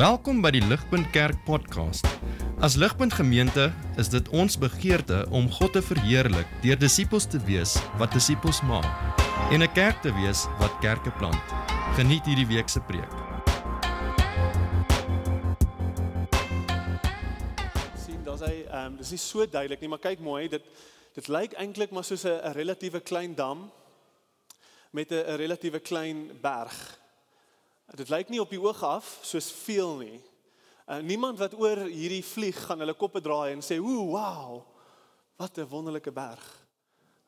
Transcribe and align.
Welkom 0.00 0.38
by 0.40 0.48
die 0.54 0.62
Ligpunt 0.64 1.10
Kerk 1.12 1.42
podcast. 1.44 2.06
As 2.64 2.72
Ligpunt 2.80 3.12
Gemeente 3.12 3.66
is 4.00 4.08
dit 4.08 4.28
ons 4.32 4.54
begeerte 4.56 5.26
om 5.28 5.50
God 5.52 5.74
te 5.76 5.82
verheerlik 5.84 6.48
deur 6.62 6.78
disippels 6.80 7.26
te 7.28 7.36
wees 7.44 7.74
wat 8.00 8.14
disippels 8.16 8.62
maak 8.64 8.88
en 9.52 9.60
'n 9.60 9.72
kerk 9.76 10.00
te 10.00 10.08
wees 10.16 10.46
wat 10.56 10.72
kerke 10.80 11.12
plant. 11.20 11.44
Geniet 11.98 12.24
hierdie 12.24 12.46
week 12.48 12.68
se 12.68 12.80
preek. 12.80 13.12
sien 18.00 18.24
daar's 18.24 18.40
hy 18.40 18.64
ehm 18.72 18.86
um, 18.86 18.96
dis 18.96 19.10
nie 19.10 19.18
so 19.20 19.46
duidelik 19.46 19.80
nie 19.80 19.88
maar 19.88 20.00
kyk 20.00 20.20
mooi 20.20 20.48
dit 20.48 20.64
dit 21.14 21.28
lyk 21.28 21.52
eintlik 21.52 21.90
maar 21.90 22.04
soos 22.04 22.24
'n 22.24 22.52
relatiewe 22.56 23.00
klein 23.00 23.34
dam 23.34 23.70
met 24.92 25.12
'n 25.12 25.36
relatiewe 25.36 25.80
klein 25.80 26.40
berg. 26.40 26.99
Dit 27.96 28.08
lyk 28.08 28.28
nie 28.30 28.40
op 28.40 28.50
die 28.50 28.60
oog 28.60 28.82
af 28.86 29.18
soos 29.26 29.50
veel 29.64 29.96
nie. 29.98 30.18
Uh, 30.86 31.00
niemand 31.02 31.38
wat 31.38 31.56
oor 31.58 31.82
hierdie 31.88 32.22
vlieg 32.24 32.58
gaan 32.66 32.82
hulle 32.82 32.94
koppe 32.94 33.22
draai 33.22 33.52
en 33.52 33.62
sê, 33.62 33.78
"Ooh, 33.78 34.10
wow. 34.14 34.62
Wat 35.36 35.58
'n 35.58 35.68
wonderlike 35.68 36.12
berg. 36.12 36.44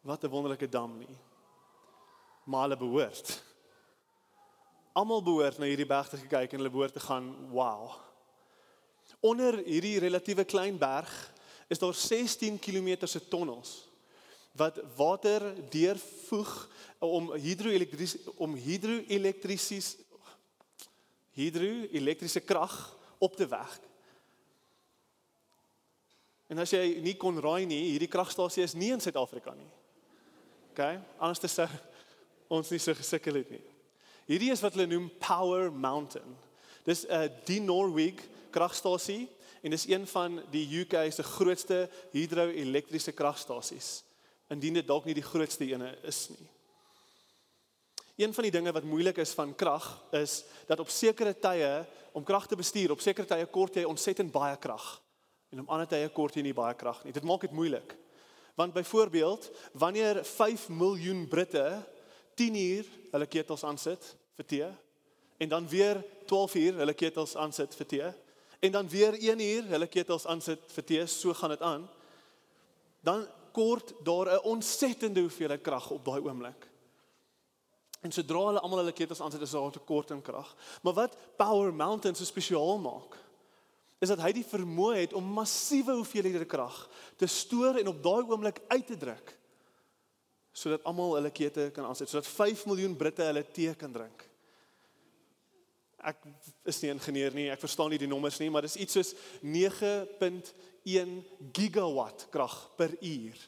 Wat 0.03 0.25
'n 0.25 0.31
wonderlike 0.31 0.69
dam 0.69 0.99
nie." 0.99 1.17
Maar 2.45 2.63
hulle 2.63 2.77
behoort. 2.77 3.43
Almal 4.93 5.23
behoort 5.23 5.59
na 5.59 5.65
hierdie 5.65 5.87
berg 5.87 6.09
te 6.09 6.27
kyk 6.27 6.53
en 6.53 6.59
hulle 6.59 6.71
behoort 6.71 6.93
te 6.93 7.01
gaan, 7.01 7.51
"Wow." 7.51 7.91
Onder 9.21 9.59
hierdie 9.59 9.99
relatiewe 9.99 10.45
klein 10.45 10.79
berg 10.79 11.33
is 11.69 11.79
daar 11.79 11.95
16 11.95 12.59
km 12.59 13.07
se 13.07 13.29
tonnels 13.29 13.89
wat 14.53 14.81
water 14.97 15.55
deurvoeg 15.71 16.69
om 16.99 17.33
hidroelektris 17.33 18.17
om 18.37 18.55
hidroelektrisies 18.55 19.97
hidroelektriese 21.37 22.41
krag 22.45 22.75
op 23.23 23.37
te 23.37 23.47
wek. 23.49 23.81
En 26.53 26.61
as 26.61 26.73
jy 26.75 27.01
nie 27.01 27.15
kon 27.17 27.39
raai 27.41 27.65
nie, 27.65 27.95
hierdie 27.95 28.11
kragstasie 28.13 28.65
is 28.67 28.77
nie 28.77 28.91
in 28.93 29.01
Suid-Afrika 29.01 29.55
nie. 29.57 29.69
OK, 30.73 30.83
anders 31.21 31.41
te 31.41 31.49
sê 31.49 31.69
ons 32.53 32.69
nie 32.73 32.81
so 32.83 32.93
gesukkel 32.97 33.41
het 33.41 33.53
nie. 33.55 33.63
Hierdie 34.29 34.53
is 34.53 34.61
wat 34.65 34.77
hulle 34.77 34.91
noem 34.91 35.09
Power 35.21 35.73
Mountain. 35.73 36.37
Dis 36.85 37.07
'n 37.07 37.13
uh, 37.13 37.29
die 37.49 37.61
Norweg 37.61 38.21
kragstasie 38.53 39.29
en 39.63 39.71
dis 39.71 39.87
een 39.89 40.07
van 40.07 40.43
die 40.51 40.67
UK 40.81 41.13
se 41.13 41.23
grootste 41.23 41.89
hidroelektriese 42.13 43.13
kragstasies. 43.13 44.03
Indien 44.51 44.75
dit 44.75 44.87
dalk 44.87 45.05
nie 45.05 45.15
die 45.15 45.25
grootste 45.25 45.65
ene 45.65 45.97
is 46.03 46.29
nie. 46.29 46.52
Een 48.23 48.35
van 48.35 48.47
die 48.47 48.53
dinge 48.55 48.73
wat 48.73 48.85
moeilik 48.87 49.17
is 49.17 49.33
van 49.35 49.55
krag 49.55 50.05
is 50.11 50.45
dat 50.67 50.81
op 50.81 50.89
sekere 50.89 51.33
tye 51.35 51.71
om 52.13 52.23
krag 52.23 52.47
te 52.47 52.57
bestuur, 52.57 52.93
op 52.95 53.01
sekere 53.03 53.27
tye 53.27 53.47
kort 53.51 53.75
jy 53.75 53.83
ontsettend 53.89 54.31
baie 54.31 54.55
krag 54.63 54.85
en 55.51 55.65
op 55.65 55.73
ander 55.75 55.89
tye 55.91 56.07
kort 56.15 56.39
jy 56.39 56.45
nie 56.47 56.55
baie 56.55 56.77
krag 56.79 57.01
nie. 57.03 57.13
Dit 57.13 57.27
maak 57.27 57.43
dit 57.43 57.53
moeilik. 57.57 57.97
Want 58.55 58.77
byvoorbeeld, 58.77 59.51
wanneer 59.73 60.23
5 60.25 60.69
miljoen 60.69 61.27
Britte 61.29 61.83
10 62.39 62.55
uur 62.55 62.95
hulle 63.11 63.27
ketels 63.27 63.65
aansit 63.67 64.15
vir 64.39 64.51
tee 64.55 64.71
en 65.43 65.49
dan 65.51 65.69
weer 65.69 66.05
12 66.31 66.55
uur 66.63 66.83
hulle 66.85 66.95
ketels 66.95 67.37
aansit 67.37 67.75
vir 67.75 67.91
tee 67.95 68.11
en 68.63 68.73
dan 68.73 68.89
weer 68.89 69.19
1 69.19 69.47
uur 69.51 69.71
hulle 69.75 69.91
ketels 69.91 70.27
aansit 70.31 70.63
vir 70.77 70.85
tee, 70.85 71.07
so 71.07 71.35
gaan 71.35 71.57
dit 71.57 71.63
aan. 71.63 71.89
Dan 73.03 73.27
kort 73.53 73.97
daar 74.05 74.31
'n 74.37 74.45
ontsettende 74.45 75.21
hoeveelheid 75.21 75.63
krag 75.63 75.91
op 75.91 76.05
daai 76.05 76.21
oomblik. 76.21 76.72
En 78.03 78.13
sodra 78.13 78.47
hulle 78.49 78.63
almal 78.63 78.83
hulle 78.83 78.95
ketels 78.97 79.21
aansit, 79.23 79.41
is 79.41 79.51
daar 79.55 79.67
'n 79.67 79.79
tekort 79.79 80.11
aan 80.11 80.23
krag. 80.23 80.57
Maar 80.83 80.93
wat 80.93 81.17
Power 81.37 81.75
Mountain 81.75 82.15
so 82.15 82.25
spesiaal 82.25 82.79
maak, 82.79 83.17
is 84.03 84.09
dat 84.09 84.21
hy 84.21 84.33
die 84.33 84.47
vermoë 84.47 84.97
het 84.97 85.13
om 85.13 85.25
massiewe 85.25 85.95
hoeveelhede 85.95 86.45
krag 86.45 86.89
te 87.17 87.27
stoor 87.27 87.79
en 87.79 87.89
op 87.89 88.03
daai 88.03 88.25
oomblik 88.27 88.61
uit 88.69 88.87
te 88.87 88.97
druk 88.97 89.39
sodat 90.53 90.85
almal 90.85 91.15
hulle 91.17 91.31
kete 91.33 91.71
kan 91.73 91.87
aansit, 91.89 92.11
sodat 92.11 92.29
5 92.29 92.67
miljoen 92.69 92.97
Britte 92.97 93.25
hulle 93.25 93.41
tee 93.57 93.73
kan 93.79 93.93
drink. 93.93 94.27
Ek 96.03 96.19
is 96.69 96.81
nie 96.83 96.91
ingenieur 96.93 97.33
nie, 97.33 97.47
ek 97.49 97.63
verstaan 97.63 97.89
nie 97.95 98.01
die 98.03 98.11
nommers 98.11 98.37
nie, 98.43 98.51
maar 98.53 98.67
dis 98.67 98.77
iets 98.77 98.99
soos 98.99 99.15
9.1 99.41 101.15
gigawatt 101.57 102.27
krag 102.35 102.57
per 102.77 102.93
uur 102.99 103.39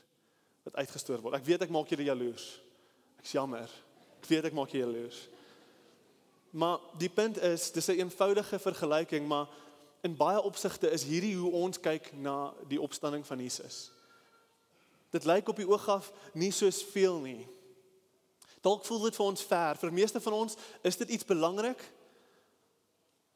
wat 0.65 0.79
uitgestoor 0.81 1.21
word. 1.21 1.37
Ek 1.37 1.45
weet 1.45 1.67
ek 1.67 1.75
maak 1.75 1.93
julle 1.93 2.07
jaloers. 2.09 2.47
Ek's 3.21 3.35
jammer. 3.37 3.69
Ek 4.25 4.31
weet 4.33 4.47
ek 4.49 4.55
maak 4.57 4.73
jou 4.73 4.81
jaloers. 4.81 5.19
Maar 6.57 6.81
die 6.97 7.11
punt 7.13 7.37
is, 7.45 7.69
dis 7.77 7.87
'n 7.93 7.99
eenvoudige 8.01 8.59
vergelyking, 8.59 9.27
maar 9.29 9.49
in 10.01 10.17
baie 10.17 10.41
opsigte 10.43 10.91
is 10.91 11.05
hierdie 11.05 11.37
hoe 11.37 11.53
ons 11.53 11.81
kyk 11.81 12.13
na 12.17 12.55
die 12.69 12.81
opstanding 12.81 13.27
van 13.27 13.39
Jesus. 13.39 13.91
Dit 15.11 15.25
lyk 15.25 15.49
op 15.49 15.57
die 15.57 15.69
oog 15.69 15.89
af 15.89 16.13
nie 16.33 16.51
soos 16.51 16.83
veel 16.83 17.21
nie. 17.21 17.47
Dalk 18.61 18.85
voel 18.85 19.03
dit 19.03 19.17
vir 19.17 19.27
ons 19.27 19.43
ver. 19.43 19.77
Vir 19.77 19.93
meeste 19.93 20.21
van 20.21 20.33
ons 20.33 20.57
is 20.83 20.97
dit 20.97 21.09
iets 21.09 21.25
belangrik. 21.25 21.93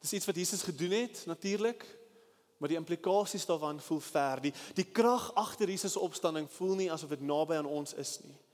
Dis 0.01 0.13
iets 0.13 0.27
wat 0.27 0.37
Jesus 0.37 0.63
gedoen 0.63 0.91
het, 0.91 1.23
natuurlik, 1.27 1.85
maar 2.59 2.69
die 2.69 2.79
implikasies 2.79 3.47
daarvan 3.47 3.81
voel 3.81 4.01
ver. 4.01 4.41
Die 4.41 4.55
die 4.75 4.85
krag 4.93 5.35
agter 5.35 5.69
Jesus 5.69 5.97
opstanding 5.97 6.51
voel 6.51 6.75
nie 6.75 6.93
asof 6.93 7.09
dit 7.09 7.21
naby 7.21 7.55
aan 7.55 7.67
ons 7.67 7.95
is 7.95 8.21
nie. 8.25 8.48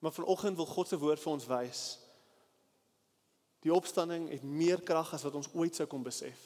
Maar 0.00 0.14
vanoggend 0.16 0.56
wil 0.56 0.66
God 0.66 0.88
se 0.88 0.98
woord 0.98 1.20
vir 1.20 1.32
ons 1.32 1.46
wys. 1.48 1.82
Die 3.60 3.72
opstanding 3.74 4.30
het 4.32 4.44
meer 4.44 4.80
krag 4.82 5.12
as 5.14 5.24
wat 5.26 5.36
ons 5.36 5.50
ooit 5.52 5.76
sou 5.76 5.86
kon 5.88 6.04
besef. 6.04 6.40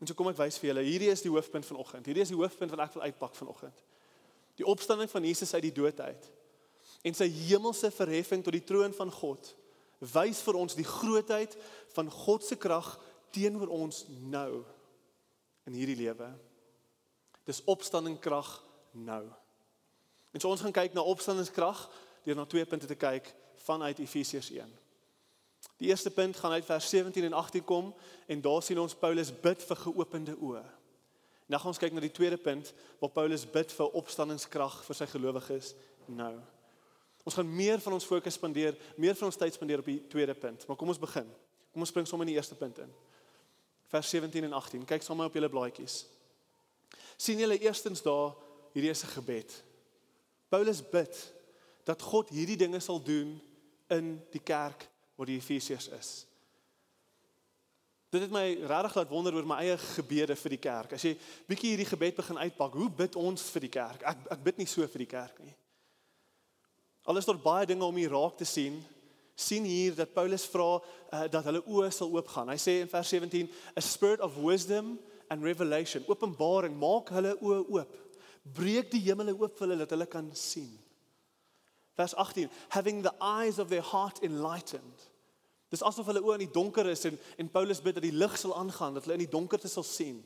En 0.00 0.08
so 0.08 0.16
kom 0.18 0.32
ek 0.32 0.40
wys 0.40 0.56
vir 0.58 0.72
julle, 0.72 0.84
hierdie 0.86 1.10
is 1.12 1.22
die 1.22 1.30
hoofpunt 1.30 1.68
vanoggend. 1.68 2.08
Hierdie 2.08 2.24
is 2.24 2.32
die 2.32 2.38
hoofpunt 2.38 2.72
wat 2.72 2.86
ek 2.86 2.96
wil 2.96 3.04
uitpak 3.06 3.36
vanoggend. 3.38 3.84
Die 4.58 4.66
opstanding 4.68 5.10
van 5.10 5.24
Jesus 5.28 5.52
uit 5.54 5.68
die 5.68 5.76
dood 5.76 6.00
uit 6.00 6.30
en 7.02 7.16
sy 7.18 7.26
hemelse 7.26 7.90
verheffing 7.90 8.44
tot 8.46 8.54
die 8.54 8.62
troon 8.66 8.92
van 8.94 9.10
God 9.10 9.48
wys 10.12 10.40
vir 10.42 10.58
ons 10.58 10.76
die 10.78 10.86
grootheid 10.86 11.54
van 11.94 12.10
God 12.10 12.44
se 12.46 12.58
krag 12.58 12.88
teenoor 13.34 13.70
ons 13.70 14.04
nou 14.10 14.62
in 15.66 15.76
hierdie 15.78 15.98
lewe. 15.98 16.28
Dis 17.46 17.62
opstanding 17.70 18.18
krag 18.22 18.50
nou. 18.94 19.22
En 20.32 20.42
so 20.42 20.50
ons 20.50 20.62
gaan 20.64 20.74
kyk 20.74 20.94
na 20.96 21.04
opstandingskrag 21.06 21.84
deur 22.24 22.36
na 22.36 22.46
twee 22.46 22.64
punte 22.64 22.86
te 22.86 22.98
kyk 22.98 23.34
vanuit 23.64 23.98
Efesiërs 23.98 24.50
1. 24.50 24.78
Die 25.82 25.88
eerste 25.88 26.10
punt 26.10 26.36
gaan 26.36 26.52
uit 26.52 26.64
vers 26.64 26.88
17 26.88 27.24
en 27.24 27.32
18 27.32 27.64
kom 27.64 27.94
en 28.26 28.40
daar 28.40 28.62
sien 28.62 28.78
ons 28.78 28.94
Paulus 28.94 29.32
bid 29.40 29.62
vir 29.62 29.76
geopende 29.76 30.36
oë. 30.38 30.62
Nou 31.46 31.60
gaan 31.60 31.72
ons 31.72 31.80
kyk 31.82 31.94
na 31.94 32.02
die 32.02 32.14
tweede 32.14 32.38
punt 32.38 32.72
waar 33.00 33.10
Paulus 33.10 33.44
bid 33.50 33.72
vir 33.74 33.96
opstandingskrag 33.98 34.82
vir 34.86 34.98
sy 34.98 35.08
gelowiges 35.10 35.72
nou. 36.06 36.34
Ons 37.22 37.38
gaan 37.38 37.50
meer 37.50 37.82
van 37.82 37.94
ons 37.94 38.06
fokus 38.06 38.34
spandeer, 38.34 38.78
meer 38.98 39.14
van 39.18 39.28
ons 39.28 39.38
tyd 39.38 39.54
spandeer 39.54 39.82
op 39.82 39.90
die 39.90 40.00
tweede 40.10 40.34
punt, 40.34 40.66
maar 40.66 40.78
kom 40.78 40.90
ons 40.90 41.02
begin. 41.02 41.28
Kom 41.72 41.84
ons 41.84 41.92
spring 41.92 42.08
sommer 42.08 42.26
in 42.26 42.32
die 42.32 42.38
eerste 42.38 42.58
punt 42.58 42.80
in. 42.82 42.90
Vers 43.92 44.10
17 44.10 44.48
en 44.48 44.56
18. 44.58 44.86
Kyk 44.88 45.04
sommer 45.04 45.30
op 45.30 45.36
julle 45.36 45.50
blaadjies. 45.52 46.04
sien 47.16 47.38
julle 47.38 47.58
eerstens 47.58 48.02
daar 48.02 48.34
hierdie 48.72 48.90
is 48.90 49.04
'n 49.04 49.14
gebed. 49.14 49.62
Paulus 50.48 50.82
bid 50.82 51.32
dat 51.84 52.02
God 52.02 52.30
hierdie 52.30 52.58
dinge 52.58 52.80
sal 52.80 53.00
doen 53.02 53.34
in 53.92 54.14
die 54.32 54.42
kerk 54.42 54.86
waar 55.16 55.28
die 55.28 55.38
Efesiërs 55.40 55.88
is. 55.98 56.12
Dit 58.12 58.26
het 58.26 58.32
my 58.32 58.44
regtig 58.68 58.94
laat 58.98 59.08
wonder 59.08 59.34
oor 59.34 59.46
my 59.48 59.62
eie 59.64 59.78
gebede 59.80 60.36
vir 60.36 60.52
die 60.52 60.60
kerk. 60.60 60.90
As 60.92 61.04
jy 61.06 61.14
bietjie 61.48 61.70
hierdie 61.72 61.88
gebed 61.88 62.18
begin 62.18 62.40
uitpak, 62.42 62.74
hoe 62.76 62.90
bid 62.92 63.16
ons 63.16 63.46
vir 63.54 63.64
die 63.64 63.72
kerk? 63.72 64.04
Ek 64.04 64.26
ek 64.36 64.42
bid 64.44 64.60
nie 64.60 64.68
so 64.68 64.84
vir 64.84 65.04
die 65.06 65.08
kerk 65.08 65.38
nie. 65.40 65.54
Al 67.08 67.16
is 67.18 67.26
daar 67.26 67.40
baie 67.40 67.66
dinge 67.66 67.86
om 67.86 67.96
hier 67.96 68.12
raak 68.12 68.36
te 68.38 68.46
sien, 68.46 68.76
sien 69.34 69.64
hier 69.64 69.96
dat 69.96 70.12
Paulus 70.12 70.44
vra 70.52 70.76
uh, 70.76 71.24
dat 71.32 71.48
hulle 71.48 71.64
oë 71.64 71.88
sal 71.94 72.12
oopgaan. 72.12 72.52
Hy 72.52 72.60
sê 72.60 72.76
in 72.82 72.92
vers 72.92 73.08
17, 73.08 73.48
"A 73.74 73.80
spirit 73.80 74.20
of 74.20 74.36
wisdom 74.36 74.98
and 75.32 75.42
revelation, 75.42 76.04
openbaring, 76.06 76.76
maak 76.76 77.08
hulle 77.16 77.32
oë 77.40 77.64
oop. 77.64 77.98
Breek 78.44 78.92
die 78.92 79.02
hemele 79.08 79.32
oop 79.32 79.56
vir 79.56 79.68
hulle 79.68 79.82
dat 79.86 79.96
hulle 79.96 80.06
kan 80.06 80.28
sien." 80.36 80.81
Vers 81.94 82.14
18, 82.14 82.50
having 82.68 83.02
the 83.02 83.14
eyes 83.20 83.58
of 83.58 83.68
their 83.68 83.84
heart 83.84 84.22
enlightened. 84.22 85.08
Dis 85.72 85.82
asof 85.84 86.08
hulle 86.08 86.20
oë 86.20 86.36
in 86.36 86.46
die 86.46 86.52
donker 86.52 86.88
is 86.92 87.04
en 87.08 87.18
en 87.40 87.48
Paulus 87.52 87.80
bid 87.80 87.96
dat 87.96 88.04
die 88.04 88.14
lig 88.16 88.36
sal 88.38 88.54
aangaan, 88.56 88.94
dat 88.96 89.06
hulle 89.06 89.16
in 89.20 89.24
die 89.24 89.34
donkerte 89.34 89.68
sal 89.72 89.84
sien 89.86 90.20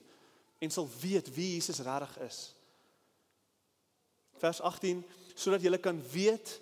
en 0.62 0.72
sal 0.72 0.88
weet 1.00 1.28
wie 1.36 1.52
Jesus 1.54 1.82
regtig 1.84 2.16
is. 2.26 2.38
Vers 4.40 4.60
18, 4.60 5.02
sodat 5.36 5.64
jy 5.64 5.78
kan 5.82 5.98
weet 6.12 6.56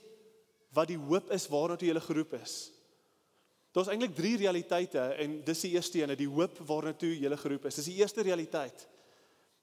wat 0.75 0.91
die 0.91 0.99
hoop 0.99 1.31
is 1.35 1.47
waarna 1.51 1.79
toe 1.79 1.89
jy 1.89 2.01
geroep 2.03 2.35
is. 2.41 2.57
Daar's 3.75 3.91
eintlik 3.91 4.15
3 4.15 4.37
realiteite 4.45 5.03
en 5.23 5.41
dis 5.47 5.65
die 5.67 5.73
eerste 5.75 6.03
een, 6.03 6.15
die 6.19 6.31
hoop 6.31 6.59
waarna 6.67 6.93
toe 6.95 7.11
jy 7.11 7.31
geroep 7.39 7.65
is. 7.71 7.81
Dis 7.81 7.91
die 7.91 8.01
eerste 8.03 8.23
realiteit 8.23 8.89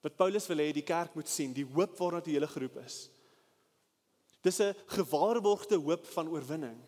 wat 0.02 0.18
Paulus 0.18 0.48
wil 0.50 0.64
hê 0.64 0.72
die 0.74 0.86
kerk 0.86 1.14
moet 1.14 1.30
sien, 1.30 1.54
die 1.54 1.68
hoop 1.76 1.94
waarna 2.00 2.24
toe 2.26 2.34
jy 2.34 2.48
geroep 2.50 2.80
is. 2.82 3.04
Dis 4.42 4.60
'n 4.60 4.76
gewaarborgde 4.86 5.76
hoop 5.76 6.06
van 6.06 6.30
oorwinning. 6.30 6.80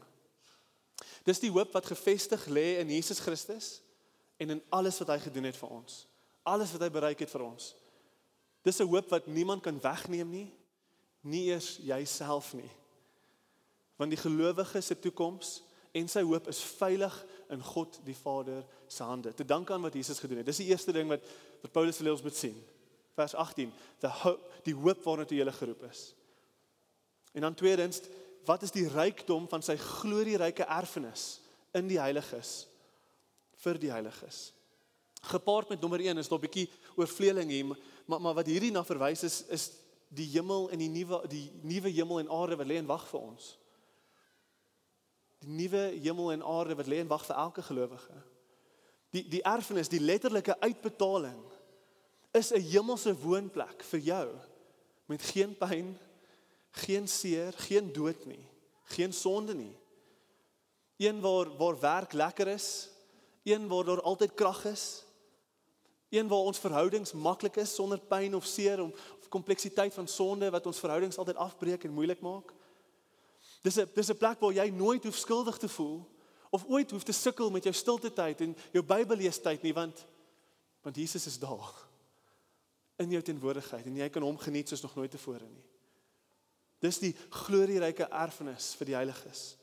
Dis 1.23 1.39
die 1.39 1.51
hoop 1.51 1.71
wat 1.71 1.85
gefestig 1.85 2.45
lê 2.45 2.79
in 2.79 2.89
Jesus 2.89 3.19
Christus 3.19 3.81
en 4.37 4.49
in 4.49 4.63
alles 4.69 4.97
wat 4.97 5.07
hy 5.07 5.19
gedoen 5.19 5.43
het 5.43 5.57
vir 5.57 5.69
ons. 5.69 6.07
Alles 6.43 6.71
wat 6.71 6.81
hy 6.81 6.89
bereik 6.89 7.19
het 7.19 7.29
vir 7.29 7.43
ons. 7.45 7.75
Dis 8.61 8.79
'n 8.79 8.87
hoop 8.87 9.09
wat 9.09 9.27
niemand 9.27 9.61
kan 9.61 9.79
wegneem 9.79 10.29
nie, 10.29 10.53
nie 11.21 11.45
eers 11.45 11.77
jouself 11.81 12.53
nie. 12.53 12.71
Want 13.95 14.11
die 14.11 14.19
gelowige 14.19 14.81
se 14.81 14.99
toekoms 14.99 15.61
en 15.91 16.07
sy 16.07 16.21
hoop 16.21 16.47
is 16.47 16.59
veilig 16.59 17.25
in 17.49 17.61
God 17.63 17.99
die 18.03 18.15
Vader 18.15 18.65
se 18.87 19.03
hande. 19.03 19.33
Te 19.33 19.45
dank 19.45 19.71
aan 19.71 19.81
wat 19.81 19.93
Jesus 19.93 20.19
gedoen 20.19 20.37
het. 20.37 20.45
Dis 20.45 20.57
die 20.57 20.67
eerste 20.67 20.91
ding 20.91 21.09
wat 21.09 21.21
wat 21.61 21.71
Paulus 21.71 21.97
wil 21.97 22.07
hê 22.07 22.11
ons 22.11 22.23
moet 22.23 22.35
sien. 22.35 22.57
Vers 23.15 23.35
18, 23.35 23.73
the 23.99 24.09
hope, 24.09 24.49
die 24.63 24.73
hoop 24.75 25.03
waarna 25.03 25.25
toe 25.25 25.37
jy 25.37 25.51
geroep 25.51 25.83
is. 25.83 26.13
En 27.33 27.41
dan 27.41 27.53
tweedens, 27.57 28.01
wat 28.45 28.61
is 28.61 28.71
die 28.71 28.87
rykdom 28.87 29.47
van 29.49 29.63
sy 29.65 29.75
glorieryke 29.79 30.65
erfenis 30.69 31.41
in 31.73 31.87
die 31.89 31.99
heiliges 31.99 32.67
vir 33.63 33.79
die 33.81 33.91
heiliges? 33.91 34.51
Gepaard 35.23 35.71
met 35.71 35.81
nommer 35.81 36.03
1 36.03 36.17
is 36.17 36.27
daar 36.27 36.39
'n 36.39 36.47
bietjie 36.47 36.69
oorvleeling 36.95 37.49
hier, 37.49 37.65
maar 38.05 38.21
maar 38.21 38.33
wat 38.33 38.45
hierdie 38.51 38.71
na 38.71 38.83
verwys 38.83 39.23
is 39.23 39.43
is 39.47 39.71
die 40.13 40.27
hemel 40.29 40.69
en 40.69 40.79
die 40.79 40.89
nuwe 40.89 41.27
die 41.27 41.51
nuwe 41.61 41.89
hemel 41.89 42.19
en 42.19 42.29
aarde 42.29 42.55
wat 42.55 42.67
lê 42.67 42.77
en 42.77 42.85
wag 42.85 43.07
vir 43.07 43.19
ons. 43.19 43.57
Die 45.39 45.49
nuwe 45.49 45.83
hemel 46.03 46.31
en 46.31 46.43
aarde 46.43 46.75
wat 46.75 46.87
lê 46.87 46.99
en 46.99 47.07
wag 47.07 47.25
vir 47.25 47.35
elke 47.35 47.61
gelowige. 47.61 48.21
Die 49.09 49.25
die 49.29 49.41
erfenis, 49.41 49.89
die 49.89 50.03
letterlike 50.03 50.59
uitbetaling 50.59 51.41
is 52.31 52.51
'n 52.51 52.61
hemelse 52.61 53.15
woonplek 53.15 53.83
vir 53.83 53.99
jou 53.99 54.27
met 55.05 55.21
geen 55.21 55.57
pyn, 55.57 55.97
geen 56.73 57.07
seer, 57.07 57.53
geen 57.53 57.91
dood 57.93 58.25
nie, 58.25 58.41
geen 58.83 59.13
sonde 59.13 59.53
nie. 59.53 59.75
Een 60.97 61.21
waar 61.21 61.51
waar 61.57 61.79
werk 61.79 62.13
lekker 62.13 62.47
is, 62.47 62.89
een 63.43 63.67
waar 63.67 63.83
daar 63.83 64.01
altyd 64.01 64.33
krag 64.33 64.65
is, 64.65 65.03
een 66.09 66.27
waar 66.27 66.49
ons 66.49 66.59
verhoudings 66.59 67.13
maklik 67.13 67.55
is 67.55 67.75
sonder 67.75 67.99
pyn 67.99 68.35
of 68.35 68.45
seer 68.45 68.81
of, 68.81 68.91
of 69.19 69.29
kompleksiteit 69.29 69.93
van 69.93 70.07
sonde 70.07 70.49
wat 70.49 70.65
ons 70.65 70.79
verhoudings 70.79 71.17
altyd 71.17 71.35
afbreek 71.35 71.83
en 71.83 71.93
moeilik 71.93 72.21
maak. 72.21 72.53
Dis 73.61 73.77
'n 73.77 73.89
dis 73.93 74.09
'n 74.09 74.17
plek 74.17 74.39
waar 74.39 74.53
jy 74.53 74.69
nooit 74.69 75.03
hoef 75.03 75.17
skuldig 75.17 75.57
te 75.57 75.69
voel 75.69 76.05
of 76.49 76.65
ooit 76.67 76.91
hoef 76.91 77.03
te 77.03 77.11
sukkel 77.11 77.49
met 77.51 77.63
jou 77.63 77.75
stilte 77.75 78.13
tyd 78.13 78.41
en 78.41 78.57
jou 78.71 78.83
Bybelleestyd 78.85 79.61
nie 79.61 79.73
want 79.73 80.05
want 80.81 80.95
Jesus 80.95 81.25
is 81.25 81.39
daar 81.39 81.73
in 82.95 83.09
jou 83.09 83.21
teenwoordigheid 83.21 83.85
en 83.85 83.95
jy 83.95 84.09
kan 84.09 84.21
hom 84.21 84.37
geniet 84.37 84.69
soos 84.69 84.81
nog 84.81 84.95
nooit 84.95 85.11
tevore 85.11 85.47
nie. 85.49 85.72
Dis 86.83 86.99
die 86.99 87.13
glorieryke 87.31 88.09
erfenis 88.11 88.73
vir 88.79 88.91
die 88.91 88.97
heiliges. 88.97 89.53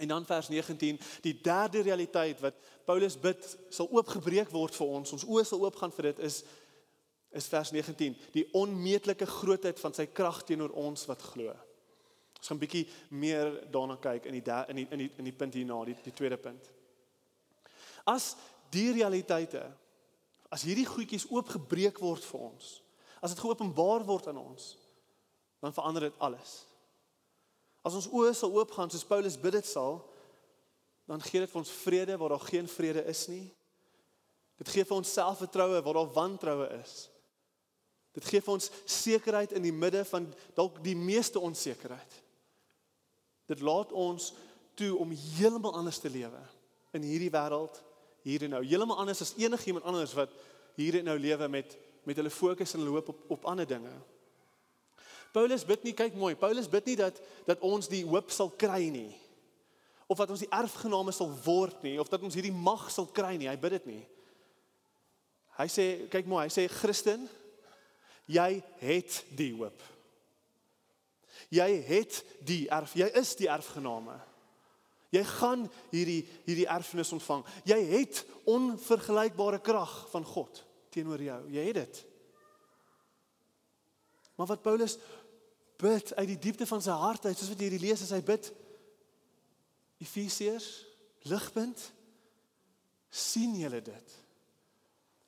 En 0.00 0.10
dan 0.10 0.26
vers 0.26 0.48
19, 0.48 0.98
die 1.22 1.34
derde 1.44 1.84
realiteit 1.86 2.40
wat 2.42 2.56
Paulus 2.84 3.18
bid 3.20 3.44
sal 3.70 3.90
oopgebreek 3.92 4.50
word 4.50 4.74
vir 4.74 4.94
ons. 4.98 5.12
Ons 5.14 5.26
oë 5.28 5.44
sal 5.46 5.62
oopgaan 5.66 5.94
vir 5.94 6.12
dit 6.12 6.26
is 6.30 6.44
is 7.34 7.48
vers 7.50 7.72
19, 7.74 8.14
die 8.30 8.44
onmeetlike 8.54 9.26
grootheid 9.26 9.80
van 9.82 9.94
sy 9.96 10.04
krag 10.06 10.44
teenoor 10.46 10.70
ons 10.78 11.02
wat 11.10 11.22
glo. 11.32 11.50
Ons 12.38 12.46
gaan 12.46 12.56
'n 12.56 12.62
bietjie 12.62 12.84
meer 13.10 13.48
daarna 13.74 13.96
kyk 13.96 14.26
in 14.26 14.38
die 14.38 14.44
in 14.68 14.76
die 14.76 14.86
in 14.90 14.98
die 14.98 15.10
in 15.18 15.24
die 15.24 15.32
punt 15.32 15.54
hierna, 15.54 15.84
die 15.84 15.96
die 16.04 16.12
tweede 16.12 16.36
punt. 16.36 16.70
As 18.06 18.36
die 18.70 18.92
realiteite 18.92 19.66
as 20.54 20.62
hierdie 20.62 20.86
goedjies 20.86 21.26
oopgebreek 21.30 21.98
word 21.98 22.24
vir 22.24 22.40
ons, 22.40 22.82
as 23.20 23.34
dit 23.34 23.42
geopenbaar 23.42 24.04
word 24.06 24.28
aan 24.28 24.38
ons, 24.38 24.76
dan 25.64 25.72
verander 25.72 26.10
dit 26.10 26.18
alles. 26.20 26.58
As 27.84 27.96
ons 27.96 28.10
oë 28.12 28.34
sal 28.36 28.52
oopgaan 28.52 28.92
soos 28.92 29.06
Paulus 29.08 29.38
bid 29.40 29.56
dit 29.56 29.68
sal, 29.68 30.02
dan 31.08 31.22
gee 31.24 31.40
dit 31.40 31.50
vir 31.50 31.60
ons 31.60 31.74
vrede 31.84 32.16
waar 32.20 32.34
daar 32.36 32.48
geen 32.48 32.68
vrede 32.68 33.04
is 33.08 33.26
nie. 33.32 33.46
Dit 34.60 34.70
gee 34.72 34.84
vir 34.84 34.96
ons 34.96 35.12
selfvertroue 35.12 35.80
waar 35.84 35.98
daar 36.00 36.12
wantroue 36.12 36.68
is. 36.78 37.08
Dit 38.14 38.28
gee 38.28 38.44
vir 38.44 38.54
ons 38.54 38.70
sekerheid 38.84 39.56
in 39.56 39.64
die 39.64 39.74
midde 39.74 40.04
van 40.08 40.28
dalk 40.56 40.78
die 40.84 40.96
meeste 40.96 41.40
onsekerheid. 41.40 42.20
Dit 43.50 43.64
laat 43.64 43.92
ons 43.92 44.32
toe 44.78 44.92
om 45.00 45.12
heeltemal 45.12 45.74
anders 45.80 46.00
te 46.00 46.12
lewe 46.12 46.40
in 46.94 47.04
hierdie 47.04 47.32
wêreld 47.32 47.80
hier 48.24 48.44
en 48.46 48.56
nou. 48.56 48.62
Heeltemal 48.64 49.00
anders 49.02 49.24
as 49.24 49.34
enigiemand 49.40 49.84
anders 49.88 50.14
wat 50.16 50.32
hier 50.76 51.00
en 51.00 51.08
nou 51.08 51.18
lewe 51.18 51.48
met 51.48 51.78
met 52.04 52.18
hulle 52.20 52.28
fokus 52.28 52.74
en 52.74 52.82
hulle 52.82 52.92
hoop 52.98 53.08
op 53.08 53.30
op 53.38 53.46
ander 53.48 53.66
dinge. 53.66 53.92
Paulus 55.34 55.64
bid 55.66 55.82
nie, 55.82 55.94
kyk 55.96 56.14
mooi, 56.14 56.36
Paulus 56.38 56.70
bid 56.70 56.86
nie 56.92 56.98
dat 57.00 57.16
dat 57.48 57.62
ons 57.66 57.90
die 57.90 58.04
hoop 58.06 58.30
sal 58.30 58.52
kry 58.54 58.86
nie. 58.92 59.10
Of 60.06 60.20
dat 60.20 60.30
ons 60.30 60.44
die 60.44 60.52
erfgename 60.52 61.14
sal 61.16 61.32
word 61.44 61.80
nie, 61.82 61.96
of 61.98 62.10
dat 62.12 62.22
ons 62.22 62.36
hierdie 62.36 62.54
mag 62.54 62.86
sal 62.92 63.08
kry 63.10 63.34
nie. 63.40 63.48
Hy 63.50 63.56
bid 63.58 63.74
dit 63.80 63.88
nie. 63.94 64.02
Hy 65.58 65.66
sê, 65.70 65.86
kyk 66.12 66.28
mooi, 66.30 66.44
hy 66.46 66.52
sê 66.52 66.68
Christen, 66.70 67.26
jy 68.30 68.62
het 68.82 69.18
die 69.34 69.50
hoop. 69.56 69.82
Jy 71.54 71.68
het 71.86 72.20
die 72.46 72.64
erf, 72.72 72.94
jy 72.98 73.10
is 73.18 73.34
die 73.38 73.50
erfgename. 73.50 74.16
Jy 75.14 75.22
gaan 75.36 75.66
hierdie 75.92 76.22
hierdie 76.46 76.70
erfenis 76.70 77.12
ontvang. 77.14 77.44
Jy 77.68 77.78
het 77.92 78.22
onvergelykbare 78.50 79.60
krag 79.62 79.92
van 80.10 80.26
God 80.26 80.62
teenoor 80.94 81.22
jou. 81.22 81.40
Jy 81.54 81.66
het 81.68 81.78
dit. 81.82 82.00
Maar 84.34 84.50
wat 84.50 84.62
Paulus 84.62 84.96
bid 85.80 86.14
uit 86.14 86.28
die 86.28 86.38
diepte 86.38 86.66
van 86.66 86.82
sy 86.82 86.94
hart 86.98 87.26
uit, 87.26 87.38
soos 87.38 87.50
wat 87.52 87.60
jy 87.60 87.68
hierdie 87.68 87.86
lees 87.86 88.02
as 88.04 88.12
hy 88.14 88.20
bid 88.24 88.50
Efesiërs 90.02 90.68
ligpunt 91.30 91.80
sien 93.14 93.54
julle 93.56 93.80
dit? 93.84 94.14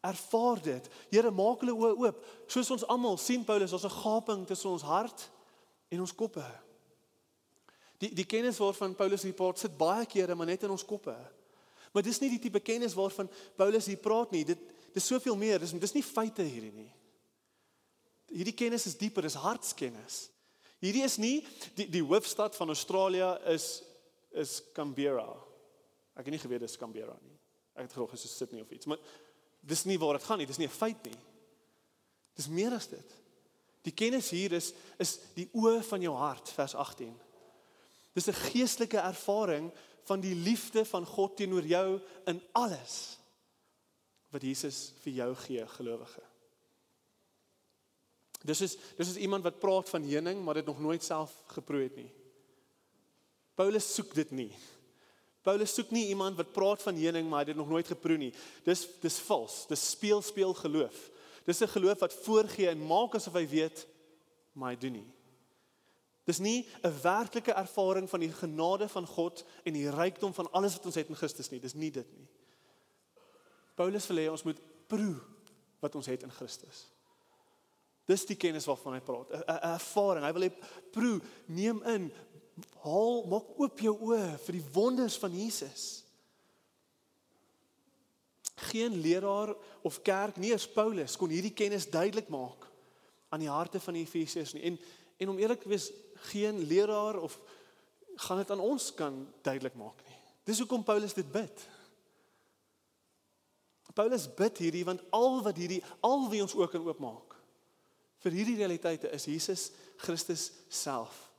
Ervaar 0.06 0.60
dit. 0.62 0.88
Here 1.10 1.30
maak 1.34 1.62
hulle 1.64 1.74
oë 1.74 1.94
oop. 2.04 2.22
Soos 2.50 2.70
ons 2.74 2.84
almal 2.90 3.18
sien 3.18 3.44
Paulus, 3.46 3.72
ons 3.72 3.86
'n 3.86 3.98
gaping 4.02 4.46
tussen 4.46 4.70
ons 4.70 4.82
hart 4.82 5.30
en 5.90 6.00
ons 6.00 6.14
koppe. 6.14 6.44
Die 7.98 8.12
die 8.14 8.26
kennis 8.26 8.58
waarvan 8.58 8.94
Paulus 8.94 9.22
hier 9.22 9.32
praat, 9.32 9.58
sit 9.58 9.76
baie 9.76 10.06
kere 10.06 10.34
maar 10.34 10.46
net 10.46 10.62
in 10.62 10.70
ons 10.70 10.84
koppe. 10.84 11.16
Maar 11.92 12.02
dis 12.02 12.20
nie 12.20 12.30
die 12.30 12.38
tipe 12.38 12.60
kennis 12.60 12.94
waarvan 12.94 13.28
Paulus 13.56 13.86
hier 13.86 13.96
praat 13.96 14.30
nie. 14.30 14.44
Dit 14.44 14.58
dis 14.92 15.06
soveel 15.06 15.36
meer. 15.36 15.58
Dis 15.58 15.72
dis 15.72 15.94
nie 15.94 16.02
feite 16.02 16.42
hierdie 16.42 16.72
nie. 16.72 16.92
Hierdie 18.26 18.54
kennis 18.54 18.86
is 18.86 18.98
dieper, 18.98 19.22
dis 19.22 19.38
hartskennis. 19.38 20.26
Hierdie 20.84 21.04
is 21.06 21.16
nie 21.18 21.40
die 21.78 21.88
die 21.90 22.04
hoofstad 22.04 22.56
van 22.56 22.72
Australië 22.72 23.36
is 23.52 23.82
is 24.36 24.60
Canberra. 24.76 25.28
Ek 26.16 26.26
het 26.26 26.34
nie 26.34 26.42
geweet 26.42 26.60
dis 26.60 26.76
Canberra 26.76 27.16
nie. 27.22 27.36
Ek 27.76 27.86
het 27.86 27.94
gehoor 27.96 28.12
dit 28.12 28.24
is 28.24 28.36
Sydney 28.36 28.62
of 28.62 28.72
iets, 28.72 28.88
maar 28.88 29.00
dis 29.60 29.84
nie 29.88 29.98
waar 30.00 30.18
dit 30.18 30.26
gaan 30.26 30.38
nie, 30.38 30.46
dis 30.46 30.58
nie 30.58 30.68
'n 30.68 30.80
feit 30.80 31.02
nie. 31.04 31.18
Dis 32.36 32.48
meer 32.48 32.72
as 32.72 32.86
dit. 32.86 33.14
Die 33.82 33.92
kennis 33.92 34.30
hier 34.30 34.52
is 34.52 34.72
is 34.98 35.18
die 35.34 35.48
oë 35.52 35.82
van 35.82 36.02
jou 36.02 36.14
hart, 36.14 36.48
vers 36.48 36.74
18. 36.74 37.16
Dis 38.14 38.28
'n 38.28 38.32
geestelike 38.52 38.98
ervaring 38.98 39.72
van 40.04 40.20
die 40.20 40.34
liefde 40.34 40.84
van 40.84 41.06
God 41.06 41.36
teenoor 41.36 41.64
jou 41.64 42.00
in 42.26 42.42
alles 42.52 43.18
wat 44.30 44.42
Jesus 44.42 44.92
vir 45.02 45.12
jou 45.12 45.34
gee, 45.34 45.66
gelowige. 45.66 46.22
Dis 48.46 48.62
is 48.64 48.76
dis 48.96 49.10
is 49.14 49.18
iemand 49.22 49.44
wat 49.44 49.58
praat 49.58 49.90
van 49.90 50.06
heuning, 50.06 50.44
maar 50.44 50.54
dit 50.54 50.66
nog 50.66 50.80
nooit 50.80 51.04
self 51.04 51.34
geproe 51.56 51.82
het 51.82 51.96
nie. 51.96 52.10
Paulus 53.56 53.88
soek 53.94 54.14
dit 54.14 54.30
nie. 54.30 54.50
Paulus 55.46 55.74
soek 55.74 55.92
nie 55.94 56.08
iemand 56.10 56.36
wat 56.36 56.52
praat 56.52 56.82
van 56.82 56.96
heuning 56.98 57.28
maar 57.30 57.44
dit 57.46 57.56
nog 57.56 57.68
nooit 57.68 57.86
geproe 57.86 58.18
nie. 58.18 58.32
Dis 58.66 58.86
dis 59.02 59.18
vals. 59.28 59.64
Dis 59.70 59.90
speel 59.90 60.22
speel 60.22 60.54
geloof. 60.54 61.10
Dis 61.46 61.62
'n 61.62 61.74
geloof 61.74 61.98
wat 61.98 62.14
voorgee 62.26 62.68
en 62.68 62.86
maak 62.86 63.14
asof 63.14 63.34
hy 63.34 63.46
weet 63.48 63.86
maar 64.52 64.70
hy 64.70 64.78
doen 64.78 64.92
nie. 64.92 65.10
Dis 66.24 66.38
nie 66.38 66.66
'n 66.82 67.00
werklike 67.02 67.52
ervaring 67.52 68.08
van 68.10 68.20
die 68.20 68.32
genade 68.32 68.88
van 68.88 69.06
God 69.06 69.44
en 69.64 69.72
die 69.72 69.90
rykdom 69.90 70.34
van 70.34 70.50
alles 70.52 70.74
wat 70.74 70.86
ons 70.86 70.94
het 70.94 71.08
in 71.08 71.16
Christus 71.16 71.50
nie. 71.50 71.60
Dis 71.60 71.74
nie 71.74 71.90
dit 71.90 72.12
nie. 72.12 72.28
Paulus 73.74 74.06
wil 74.06 74.16
hê 74.16 74.30
ons 74.30 74.42
moet 74.42 74.60
proe 74.88 75.20
wat 75.80 75.94
ons 75.94 76.06
het 76.06 76.22
in 76.22 76.30
Christus. 76.30 76.86
Dis 78.06 78.26
die 78.28 78.38
kennis 78.38 78.66
waarvan 78.68 78.96
hy 78.96 79.02
praat. 79.02 79.32
'n 79.34 79.60
ervaring. 79.74 80.24
Hy 80.24 80.32
wil 80.32 80.46
hê 80.46 80.52
proe, 80.94 81.20
neem 81.46 81.82
in, 81.82 82.12
haal, 82.84 83.24
maak 83.26 83.58
oop 83.58 83.80
jou 83.80 83.94
oë 84.08 84.38
vir 84.46 84.58
die 84.58 84.68
wonders 84.72 85.18
van 85.18 85.34
Jesus. 85.34 86.04
Geen 88.70 89.00
leraar 89.02 89.54
of 89.82 90.00
kerk, 90.02 90.36
nie 90.36 90.52
eens 90.52 90.68
Paulus 90.68 91.16
kon 91.16 91.30
hierdie 91.30 91.52
kennis 91.52 91.90
duidelik 91.90 92.28
maak 92.32 92.64
aan 93.28 93.42
die 93.42 93.50
harte 93.50 93.80
van 93.80 93.94
die 93.98 94.06
Efesiërs 94.06 94.54
nie. 94.54 94.62
En 94.62 94.78
en 95.16 95.30
om 95.32 95.38
eerlik 95.38 95.62
te 95.62 95.68
wees, 95.68 95.92
geen 96.28 96.58
leraar 96.68 97.16
of 97.20 97.38
gaan 98.20 98.36
dit 98.36 98.50
aan 98.50 98.60
ons 98.60 98.94
kan 98.94 99.14
duidelik 99.42 99.74
maak 99.74 100.02
nie. 100.04 100.18
Dis 100.44 100.58
hoekom 100.60 100.84
Paulus 100.84 101.14
dit 101.16 101.32
bid. 101.32 101.68
Paulus 103.96 104.26
bid 104.36 104.58
hierdie 104.60 104.84
want 104.84 105.00
al 105.16 105.40
wat 105.42 105.56
hierdie 105.56 105.80
al 106.04 106.26
wie 106.28 106.42
ons 106.44 106.54
ook 106.54 106.74
kan 106.74 106.84
oopmaak 106.84 107.25
vir 108.18 108.32
hierdie 108.32 108.56
realiteite 108.56 109.10
is 109.10 109.24
Jesus 109.24 109.70
Christus 109.96 110.52
self. 110.68 111.30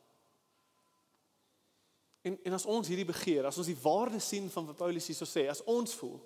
En 2.22 2.40
en 2.44 2.54
as 2.54 2.66
ons 2.66 2.88
hierdie 2.88 3.06
begeer, 3.06 3.46
as 3.46 3.58
ons 3.58 3.68
die 3.68 3.82
waarde 3.82 4.20
sien 4.20 4.50
van 4.50 4.66
wat 4.66 4.76
Paulus 4.76 5.08
hierso 5.08 5.26
sê, 5.26 5.48
as 5.50 5.64
ons 5.64 5.94
voel, 5.94 6.20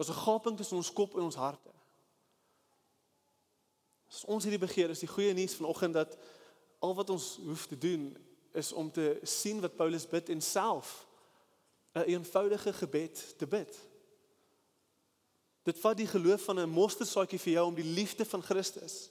Daar's 0.00 0.16
'n 0.16 0.22
gaping 0.22 0.56
tussen 0.56 0.76
ons 0.76 0.92
kop 0.92 1.14
en 1.14 1.22
ons 1.22 1.34
harte. 1.34 1.70
As 4.08 4.24
ons 4.24 4.44
hierdie 4.44 4.66
begeer 4.66 4.90
is 4.90 4.98
die 4.98 5.08
goeie 5.08 5.32
nuus 5.32 5.54
vanoggend 5.54 5.94
dat 5.94 6.16
al 6.78 6.94
wat 6.94 7.10
ons 7.10 7.38
hoef 7.44 7.66
te 7.66 7.78
doen 7.78 8.16
is 8.52 8.72
om 8.72 8.90
te 8.90 9.20
sien 9.22 9.60
wat 9.60 9.76
Paulus 9.76 10.08
bid 10.08 10.28
en 10.28 10.40
self 10.40 11.06
'n 11.92 11.98
een 11.98 12.08
eenvoudige 12.08 12.72
gebed 12.72 13.38
te 13.38 13.46
bid. 13.46 13.78
Dit 15.62 15.78
vat 15.78 15.96
die 15.96 16.06
geloof 16.06 16.44
van 16.44 16.58
'n 16.60 16.68
mosterdsaadjie 16.68 17.38
vir 17.38 17.52
jou 17.52 17.66
om 17.66 17.74
die 17.74 17.92
liefde 17.92 18.24
van 18.24 18.42
Christus 18.42 19.10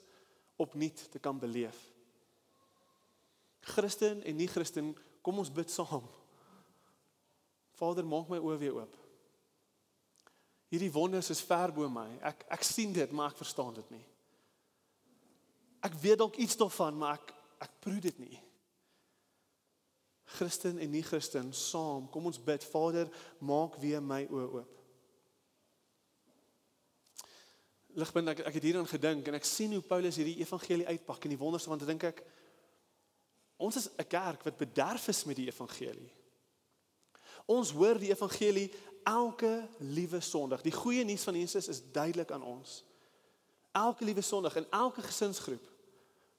opnuut 0.60 1.06
te 1.12 1.20
kan 1.20 1.40
beleef. 1.40 1.78
Christen 3.60 4.24
en 4.24 4.36
nie 4.36 4.48
Christen, 4.48 4.94
kom 5.22 5.40
ons 5.42 5.52
bid 5.52 5.72
saam. 5.72 6.06
Vader, 7.80 8.08
maak 8.08 8.28
my 8.32 8.40
oë 8.44 8.58
weer 8.60 8.80
oop. 8.82 8.96
Hierdie 10.70 10.92
wonders 10.94 11.32
is 11.34 11.42
ver 11.42 11.72
bo 11.74 11.88
my. 11.90 12.08
Ek 12.30 12.44
ek 12.60 12.66
sien 12.68 12.94
dit, 12.94 13.12
maar 13.16 13.32
ek 13.32 13.42
verstaan 13.42 13.74
dit 13.80 13.96
nie. 13.96 14.04
Ek 15.86 15.96
weet 16.02 16.20
dalk 16.22 16.38
iets 16.38 16.60
daarvan, 16.60 16.98
maar 17.00 17.18
ek 17.18 17.34
ek 17.66 17.80
proe 17.84 18.00
dit 18.04 18.20
nie. 18.22 18.38
Christen 20.38 20.78
en 20.78 20.92
nie 20.94 21.04
Christen 21.04 21.50
saam, 21.58 22.06
kom 22.14 22.28
ons 22.30 22.42
bid. 22.42 22.64
Vader, 22.70 23.10
maak 23.42 23.80
weer 23.82 24.04
my 24.04 24.26
oë 24.30 24.50
oop. 24.60 24.79
Ligpunt 28.00 28.32
ek 28.32 28.46
ek 28.48 28.60
het 28.60 28.68
hieraan 28.68 28.88
gedink 28.88 29.28
en 29.28 29.38
ek 29.40 29.48
sien 29.48 29.74
hoe 29.76 29.84
Paulus 29.86 30.20
hierdie 30.20 30.40
evangelie 30.40 30.88
uitpak 30.88 31.26
en 31.26 31.34
die 31.36 31.42
wonderste 31.42 31.72
want 31.72 31.84
ek 31.84 31.92
dink 31.92 32.06
ek 32.12 32.24
ons 33.60 33.76
is 33.76 33.90
'n 33.98 34.08
kerk 34.08 34.44
wat 34.48 34.58
bederf 34.58 35.08
is 35.12 35.26
met 35.26 35.36
die 35.36 35.50
evangelie. 35.52 36.12
Ons 37.46 37.72
hoor 37.72 37.98
die 38.00 38.12
evangelie 38.12 38.70
elke 39.04 39.68
liewe 39.80 40.20
Sondag. 40.20 40.62
Die 40.62 40.72
goeie 40.72 41.04
nuus 41.04 41.24
van 41.24 41.36
Jesus 41.36 41.68
is 41.68 41.82
duidelik 41.92 42.32
aan 42.32 42.44
ons. 42.44 42.84
Elke 43.72 44.06
liewe 44.06 44.22
Sondag 44.22 44.56
in 44.56 44.68
elke 44.70 45.02
gesinsgroep 45.02 45.66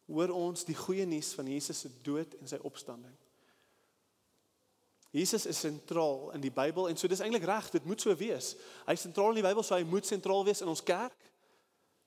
hoor 0.06 0.30
ons 0.34 0.64
die 0.64 0.74
goeie 0.74 1.06
nuus 1.06 1.32
van 1.34 1.46
Jesus 1.46 1.80
se 1.80 1.90
dood 2.02 2.34
en 2.40 2.48
sy 2.48 2.58
opstanding. 2.62 3.14
Jesus 5.10 5.46
is 5.46 5.58
sentraal 5.58 6.30
in 6.34 6.40
die 6.40 6.52
Bybel 6.54 6.88
en 6.88 6.96
so 6.96 7.10
dis 7.10 7.22
eintlik 7.22 7.46
reg, 7.46 7.70
dit 7.70 7.84
moet 7.84 8.00
so 8.00 8.14
wees. 8.16 8.54
Hy 8.86 8.94
is 8.94 9.06
sentraal 9.06 9.34
in 9.34 9.40
die 9.40 9.46
Bybel, 9.46 9.62
so 9.66 9.74
hy 9.74 9.82
moet 9.82 10.06
sentraal 10.06 10.44
wees 10.46 10.62
in 10.62 10.70
ons 10.70 10.82
kerk 10.86 11.29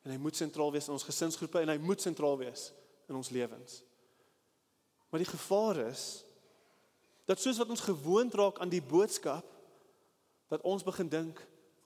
en 0.04 0.12
hy 0.12 0.18
moet 0.20 0.36
sentraal 0.36 0.72
wees 0.72 0.88
in 0.88 0.96
ons 0.96 1.08
gesinsgroepe 1.08 1.62
en 1.64 1.72
hy 1.74 1.80
moet 1.80 2.02
sentraal 2.02 2.38
wees 2.38 2.72
in 3.08 3.16
ons 3.16 3.30
lewens. 3.30 3.82
Maar 5.10 5.24
die 5.24 5.32
gevaar 5.32 5.78
is 5.88 6.24
dat 7.26 7.40
soos 7.40 7.58
wat 7.58 7.70
ons 7.70 7.86
gewoond 7.86 8.34
raak 8.34 8.60
aan 8.60 8.72
die 8.72 8.84
boodskap 8.84 9.48
dat 10.52 10.62
ons 10.68 10.84
begin 10.84 11.10
dink 11.10 11.40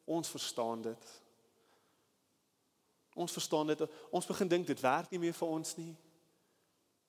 ons 0.06 0.30
verstaan 0.30 0.82
dit. 0.82 1.10
Ons 3.18 3.34
verstaan 3.34 3.68
dit. 3.68 3.84
Ons 4.10 4.30
begin 4.30 4.50
dink 4.50 4.68
dit 4.68 4.82
werk 4.82 5.12
nie 5.12 5.22
meer 5.22 5.36
vir 5.38 5.48
ons 5.48 5.76
nie. 5.78 5.94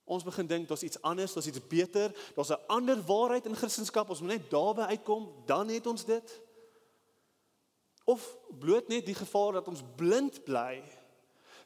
Ons 0.09 0.25
begin 0.25 0.47
dink 0.49 0.69
daar's 0.69 0.83
iets 0.83 1.01
anders, 1.05 1.35
daar's 1.37 1.49
iets 1.51 1.67
beter, 1.69 2.13
daar's 2.35 2.51
'n 2.51 2.67
ander 2.67 3.03
waarheid 3.05 3.47
in 3.47 3.57
Christendom. 3.57 4.09
Ons 4.09 4.21
moet 4.21 4.31
net 4.37 4.51
daarby 4.51 4.81
uitkom, 4.81 5.33
dan 5.47 5.69
het 5.69 5.87
ons 5.87 6.05
dit. 6.05 6.41
Of 8.05 8.37
bloot 8.59 8.89
net 8.89 9.07
die 9.07 9.15
gevaar 9.15 9.53
dat 9.53 9.69
ons 9.69 9.83
blind 9.97 10.45
bly 10.45 10.83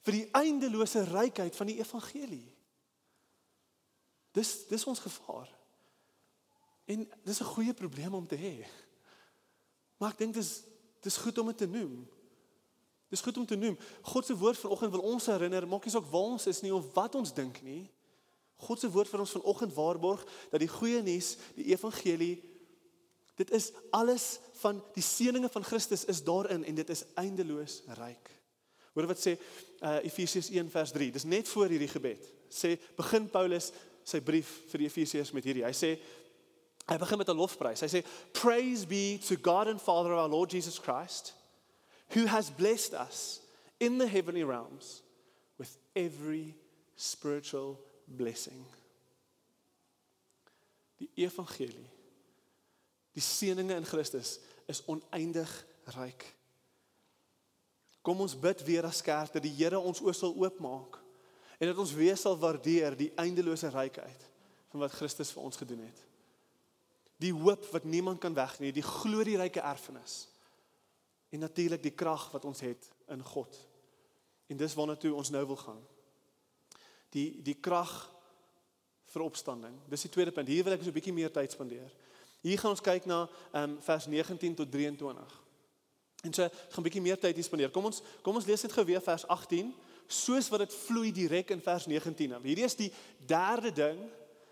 vir 0.03 0.19
die 0.19 0.29
eindelose 0.35 1.05
rykheid 1.07 1.57
van 1.57 1.71
die 1.71 1.79
evangelie. 1.79 2.49
Dis 4.33 4.67
dis 4.71 4.87
ons 4.89 5.03
gevaar. 5.03 5.51
En 6.91 7.07
dis 7.25 7.41
'n 7.41 7.53
goeie 7.55 7.75
probleem 7.75 8.15
om 8.15 8.27
te 8.27 8.37
hê. 8.37 8.67
Maar 9.97 10.11
ek 10.11 10.19
dink 10.19 10.35
dis 10.35 10.63
dis 11.01 11.17
goed 11.17 11.39
om 11.39 11.47
dit 11.47 11.59
te 11.59 11.67
noem. 11.67 12.09
Dis 13.09 13.21
goed 13.21 13.37
om 13.37 13.47
te 13.47 13.57
noem. 13.57 13.79
God 14.03 14.27
se 14.27 14.37
woord 14.37 14.59
vanoggend 14.59 14.91
wil 14.91 15.01
ons 15.01 15.27
herinner, 15.27 15.69
maak 15.69 15.85
nie 15.85 15.93
saak 15.93 16.07
waar 16.11 16.33
ons 16.33 16.47
is 16.47 16.61
nie 16.61 16.75
of 16.75 16.95
wat 16.95 17.15
ons 17.15 17.35
dink 17.35 17.63
nie. 17.63 17.91
God 18.57 18.81
se 18.81 18.91
woord 18.91 19.09
vir 19.09 19.21
ons 19.21 19.35
vanoggend 19.37 19.75
waarborg 19.75 20.23
dat 20.51 20.61
die 20.61 20.71
goeie 20.71 21.03
nuus, 21.03 21.37
die 21.55 21.75
evangelie, 21.75 22.43
dit 23.37 23.51
is 23.51 23.73
alles 23.91 24.39
van 24.63 24.81
die 24.95 25.03
seëninge 25.03 25.49
van 25.49 25.65
Christus 25.65 26.05
is 26.05 26.23
daarin 26.25 26.65
en 26.65 26.75
dit 26.75 26.91
is 26.91 27.05
eindeloos 27.15 27.83
ryk. 27.99 28.42
Hoor 28.93 29.09
wat 29.09 29.21
sê 29.21 29.37
uh, 29.37 29.99
Efesiërs 30.05 30.51
1 30.53 30.71
vers 30.71 30.93
3. 30.93 31.11
Dis 31.15 31.29
net 31.29 31.49
voor 31.49 31.73
hierdie 31.73 31.89
gebed. 31.89 32.27
Sê 32.53 32.75
begin 32.97 33.29
Paulus 33.33 33.71
sy 34.05 34.21
brief 34.25 34.51
vir 34.73 34.83
die 34.83 34.89
Efesiërs 34.91 35.33
met 35.33 35.47
hierdie. 35.49 35.65
Hy 35.65 35.73
sê 35.77 35.95
hy 36.91 36.99
begin 36.99 37.21
met 37.23 37.31
'n 37.31 37.39
lofprys. 37.39 37.81
Hy 37.81 37.89
sê 37.89 38.03
praise 38.37 38.85
be 38.87 39.19
to 39.29 39.37
God 39.37 39.69
and 39.69 39.81
Father 39.81 40.13
of 40.13 40.19
our 40.19 40.29
Lord 40.29 40.51
Jesus 40.51 40.79
Christ 40.79 41.35
who 42.13 42.27
has 42.27 42.51
blessed 42.51 42.93
us 42.93 43.41
in 43.81 43.99
the 43.99 44.07
heavenly 44.07 44.45
realms 44.45 45.03
with 45.59 45.77
every 45.97 46.55
spiritual 46.97 47.79
blessing. 48.07 48.67
Die 50.99 51.09
evangelie. 51.25 51.89
Die 53.13 53.25
seëninge 53.25 53.75
in 53.77 53.87
Christus 53.89 54.39
is 54.69 54.83
oneindig 54.87 55.51
ryk. 55.97 56.29
Kom 58.03 58.21
ons 58.21 58.35
bid 58.39 58.65
weer 58.67 58.87
as 58.89 59.03
kerk 59.05 59.33
dat 59.33 59.45
die 59.45 59.55
Here 59.55 59.79
ons 59.79 60.03
oë 60.03 60.15
sal 60.17 60.35
oopmaak 60.35 60.99
en 61.59 61.71
dat 61.71 61.79
ons 61.79 61.95
weer 61.95 62.19
sal 62.19 62.35
waardeer 62.39 62.97
die 62.99 63.13
eindelose 63.17 63.71
rykheid 63.71 64.27
van 64.73 64.83
wat 64.83 64.97
Christus 64.97 65.31
vir 65.31 65.45
ons 65.47 65.61
gedoen 65.61 65.85
het. 65.87 66.01
Die 67.23 67.33
hoop 67.33 67.69
wat 67.71 67.85
niemand 67.87 68.19
kan 68.19 68.35
wegneem, 68.35 68.75
die 68.75 68.83
glorieryke 68.83 69.63
erfenis. 69.63 70.27
En 71.31 71.45
natuurlik 71.47 71.83
die 71.83 71.95
krag 71.95 72.27
wat 72.33 72.45
ons 72.45 72.61
het 72.67 72.89
in 73.15 73.23
God. 73.23 73.55
En 74.51 74.59
dis 74.59 74.75
waarna 74.75 74.97
toe 74.99 75.15
ons 75.15 75.31
nou 75.31 75.45
wil 75.47 75.61
gaan 75.61 75.83
die 77.13 77.29
die 77.45 77.57
krag 77.61 77.93
vir 79.13 79.25
opstanding. 79.27 79.75
Dis 79.91 80.07
die 80.07 80.13
tweede 80.13 80.33
punt. 80.33 80.49
Hier 80.49 80.65
wil 80.65 80.75
ek 80.75 80.83
so 80.83 80.89
'n 80.89 80.97
bietjie 80.97 81.13
meer 81.13 81.31
tyd 81.31 81.53
spandeer. 81.53 81.91
Hier 82.41 82.59
gaan 82.59 82.71
ons 82.71 82.81
kyk 82.81 83.05
na 83.07 83.29
ehm 83.53 83.71
um, 83.77 83.81
vers 83.81 84.07
19 84.07 84.55
tot 84.55 84.71
23. 84.71 85.42
En 86.23 86.35
so 86.35 86.49
gaan 86.49 86.79
'n 86.79 86.83
bietjie 86.83 87.03
meer 87.03 87.19
tyd 87.19 87.35
hier 87.35 87.45
spandeer. 87.45 87.71
Kom 87.71 87.85
ons 87.85 88.03
kom 88.23 88.35
ons 88.35 88.47
lees 88.47 88.63
net 88.63 88.73
gou 88.73 88.85
weer 88.85 89.03
vers 89.03 89.27
18 89.27 89.75
soos 90.07 90.49
wat 90.49 90.59
dit 90.59 90.75
vloei 90.75 91.13
direk 91.13 91.51
in 91.51 91.61
vers 91.61 91.87
19. 91.87 92.43
Hierdie 92.43 92.65
is 92.65 92.77
die 92.77 92.93
derde 93.27 93.73
ding 93.73 93.99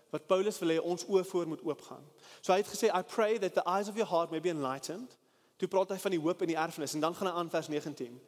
wat 0.09 0.27
Paulus 0.27 0.59
wil 0.59 0.69
hê 0.69 0.81
ons 0.81 1.05
oë 1.05 1.23
voor 1.23 1.47
moet 1.47 1.63
oopgaan. 1.63 2.03
So 2.41 2.51
hy 2.51 2.57
het 2.57 2.67
gesê 2.67 2.91
I 2.91 3.01
pray 3.01 3.37
that 3.39 3.53
the 3.53 3.65
eyes 3.65 3.87
of 3.87 3.95
your 3.95 4.09
heart 4.09 4.31
may 4.31 4.41
be 4.41 4.49
enlightened. 4.49 5.17
Toe 5.57 5.67
praat 5.67 5.89
hy 5.89 5.97
van 5.97 6.11
die 6.11 6.19
hoop 6.19 6.41
en 6.41 6.47
die 6.47 6.57
erfenis 6.57 6.93
en 6.93 6.99
dan 6.99 7.15
gaan 7.15 7.27
hy 7.27 7.33
aan 7.33 7.49
vers 7.49 7.67
19 7.67 8.19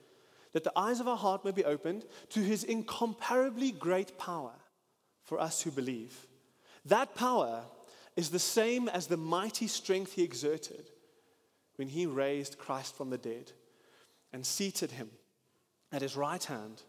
that 0.53 0.63
the 0.63 0.79
eyes 0.79 0.99
of 0.99 1.07
our 1.07 1.17
heart 1.17 1.43
may 1.43 1.51
be 1.51 1.65
opened 1.65 2.05
to 2.29 2.39
his 2.39 2.63
incomparably 2.63 3.71
great 3.71 4.17
power 4.17 4.53
for 5.23 5.39
us 5.39 5.63
who 5.63 5.71
believe. 5.71 6.27
That 6.85 7.15
power 7.15 7.65
is 8.15 8.29
the 8.29 8.39
same 8.39 8.87
as 8.87 9.07
the 9.07 9.17
mighty 9.17 9.67
strength 9.67 10.13
he 10.13 10.23
exerted 10.23 10.92
when 11.75 11.87
he 11.87 12.05
raised 12.05 12.57
Christ 12.57 12.95
from 12.95 13.09
the 13.09 13.19
dead 13.19 13.51
and 14.31 14.45
seated 14.45 14.91
him 14.91 15.09
at 15.91 16.01
his 16.01 16.15
right 16.15 16.43
hand 16.43 16.83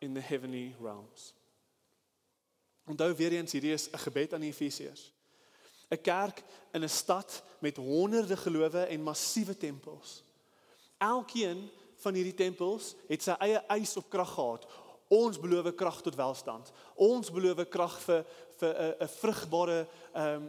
in 0.00 0.14
the 0.14 0.20
heavenly 0.20 0.74
realms. 0.80 1.34
Onthou 2.84 3.14
weer 3.14 3.32
eens 3.32 3.52
hierdie 3.52 3.72
is 3.72 3.88
'n 3.90 3.98
gebed 3.98 4.32
aan 4.34 4.40
die 4.40 4.52
Efesiërs. 4.52 5.12
'n 5.90 6.00
Kerk 6.00 6.42
in 6.72 6.82
'n 6.82 6.88
stad 6.88 7.42
met 7.58 7.76
honderde 7.76 8.36
gelowe 8.36 8.82
en 8.82 9.02
massiewe 9.02 9.56
tempels. 9.56 10.22
Elkeen 10.98 11.70
van 11.96 12.14
hierdie 12.14 12.34
tempels 12.34 12.94
het 13.08 13.22
sy 13.22 13.34
eie 13.38 13.58
eis 13.66 13.96
op 13.96 14.10
krag 14.10 14.34
gehad. 14.34 14.66
Ons 15.08 15.40
beloof 15.40 15.74
krag 15.74 16.00
tot 16.02 16.14
welstand. 16.14 16.72
Ons 16.94 17.30
beloof 17.30 17.68
krag 17.68 18.00
vir 18.00 18.24
vir 18.58 18.74
'n 18.74 18.94
'n 19.00 19.08
vrugbare 19.08 19.88
ehm 20.14 20.48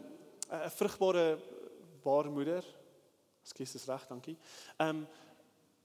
'n 0.50 0.70
vrugbare 0.70 1.40
baarmoeder. 2.04 2.64
Ekskuus, 3.44 3.76
is 3.76 3.86
reg, 3.92 4.08
dankie. 4.08 4.38
Ehm 4.78 5.04
um, 5.04 5.08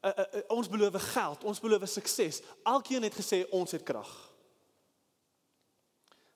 uh, 0.03 0.11
uh, 0.11 0.25
uh, 0.39 0.43
ons 0.55 0.69
beloof 0.71 0.95
geld, 1.13 1.45
ons 1.45 1.61
beloof 1.61 1.89
sukses. 1.91 2.43
Elkeen 2.63 3.03
het 3.03 3.15
gesê 3.19 3.43
ons 3.51 3.71
het 3.75 3.83
krag. 3.83 4.13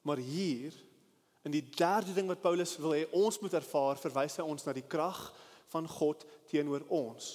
Maar 0.03 0.19
hier 0.19 0.75
in 1.43 1.55
die 1.55 1.63
derde 1.71 2.13
ding 2.13 2.27
wat 2.27 2.43
Paulus 2.43 2.75
wil 2.83 2.95
hê 2.95 3.07
ons 3.15 3.39
moet 3.39 3.55
ervaar, 3.55 3.99
verwys 4.03 4.37
hy 4.39 4.47
ons 4.47 4.67
na 4.67 4.75
die 4.75 4.87
krag 4.87 5.21
van 5.71 5.87
God 5.89 6.27
teenoor 6.51 6.85
ons. 6.91 7.31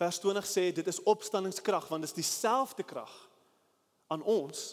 Vers 0.00 0.20
20 0.20 0.48
sê 0.48 0.70
dit 0.72 0.86
is 0.88 1.02
opstandingskrag 1.08 1.88
want 1.92 2.04
dit 2.04 2.10
is 2.10 2.20
dieselfde 2.22 2.84
krag 2.88 3.12
aan 4.08 4.24
ons 4.24 4.72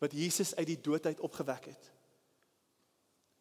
wat 0.00 0.16
Jesus 0.16 0.54
uit 0.56 0.68
die 0.72 0.80
dood 0.80 1.06
uit 1.06 1.20
opgewek 1.20 1.68
het. 1.72 1.92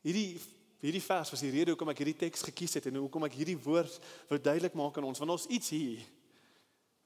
Hierdie 0.05 0.35
hierdie 0.83 1.03
vers 1.03 1.31
was 1.33 1.43
die 1.43 1.53
rede 1.53 1.73
hoekom 1.73 1.91
ek 1.93 2.03
hierdie 2.03 2.19
teks 2.25 2.45
gekies 2.47 2.77
het 2.79 2.89
en 2.89 3.01
hoekom 3.03 3.25
ek 3.27 3.37
hierdie 3.39 3.57
woord 3.59 3.97
wil 4.29 4.41
duidelik 4.41 4.75
maak 4.77 4.97
aan 4.97 5.09
ons 5.09 5.21
want 5.21 5.35
ons 5.37 5.47
iets 5.47 5.71
hier 5.73 6.03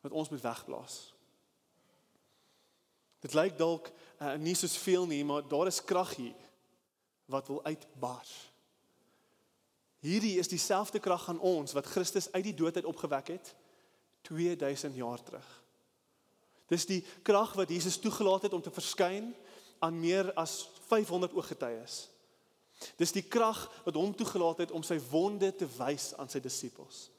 wat 0.03 0.15
ons 0.15 0.29
moet 0.31 0.43
wegblaas. 0.43 0.99
Dit 3.19 3.35
lyk 3.35 3.57
dalk 3.59 3.89
uh, 3.91 4.35
nie 4.39 4.55
soos 4.55 4.77
veel 4.79 5.07
nie, 5.09 5.23
maar 5.27 5.43
daar 5.47 5.67
is 5.67 5.83
krag 5.83 6.13
hier 6.15 6.47
wat 7.29 7.49
wil 7.51 7.59
uitbars. 7.67 8.31
Hierdie 9.99 10.37
is 10.39 10.47
dieselfde 10.47 11.01
krag 11.03 11.27
aan 11.29 11.41
ons 11.43 11.75
wat 11.75 11.89
Christus 11.91 12.29
uit 12.31 12.45
die 12.47 12.55
dood 12.55 12.79
uit 12.79 12.87
opgewek 12.87 13.33
het 13.35 13.51
2000 14.31 14.95
jaar 14.95 15.19
terug. 15.23 15.47
Dis 16.71 16.85
die 16.87 17.01
krag 17.25 17.55
wat 17.59 17.71
Jesus 17.73 17.99
toegelaat 17.99 18.47
het 18.47 18.53
om 18.55 18.63
te 18.63 18.71
verskyn 18.71 19.33
aan 19.83 19.99
meer 19.99 20.31
as 20.39 20.69
500 20.87 21.33
ooggetuies. 21.35 22.07
Dis 22.99 23.11
die 23.11 23.25
krag 23.27 23.65
wat 23.83 23.95
hom 23.95 24.15
toegelaat 24.15 24.63
het 24.63 24.71
om 24.71 24.83
sy 24.83 24.99
wonde 25.11 25.51
te 25.55 25.67
wys 25.77 26.13
aan 26.19 26.29
sy 26.31 26.39
disippels. 26.43 27.09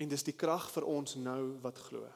En 0.00 0.08
dis 0.08 0.24
die 0.26 0.36
krag 0.36 0.70
vir 0.72 0.86
ons 0.88 1.16
nou 1.20 1.56
wat 1.62 1.78
glo. 1.88 2.08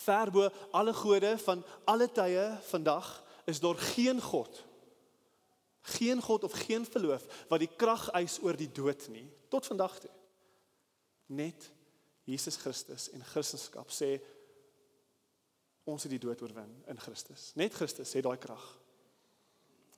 Verbo 0.00 0.48
alle 0.72 0.94
gode 0.96 1.34
van 1.44 1.64
alle 1.84 2.08
tye 2.08 2.46
vandag 2.70 3.12
is 3.44 3.60
daar 3.60 3.78
geen 3.92 4.20
god. 4.20 4.64
Geen 5.80 6.22
god 6.22 6.44
of 6.44 6.52
geen 6.52 6.86
verloof 6.86 7.26
wat 7.48 7.60
die 7.60 7.72
krag 7.76 8.08
eis 8.16 8.38
oor 8.42 8.56
die 8.56 8.70
dood 8.72 9.08
nie 9.12 9.28
tot 9.48 9.66
vandag 9.66 9.98
toe. 9.98 10.12
Net 11.26 11.70
Jesus 12.24 12.56
Christus 12.56 13.08
en 13.10 13.24
Christendom 13.24 13.88
sê 13.90 14.16
ons 15.90 16.02
het 16.04 16.12
die 16.12 16.22
dood 16.22 16.42
oorwin 16.42 16.72
in 16.90 17.00
Christus. 17.00 17.50
Net 17.58 17.74
Christus 17.74 18.12
het 18.14 18.24
daai 18.24 18.38
krag. 18.38 18.64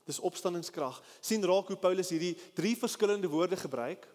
Dis 0.05 0.21
opstandingskrag. 0.21 1.03
sien 1.21 1.45
raak 1.45 1.69
hoe 1.69 1.77
Paulus 1.77 2.11
hierdie 2.11 2.37
drie 2.55 2.77
verskillende 2.77 3.29
woorde 3.29 3.57
gebruik 3.57 4.09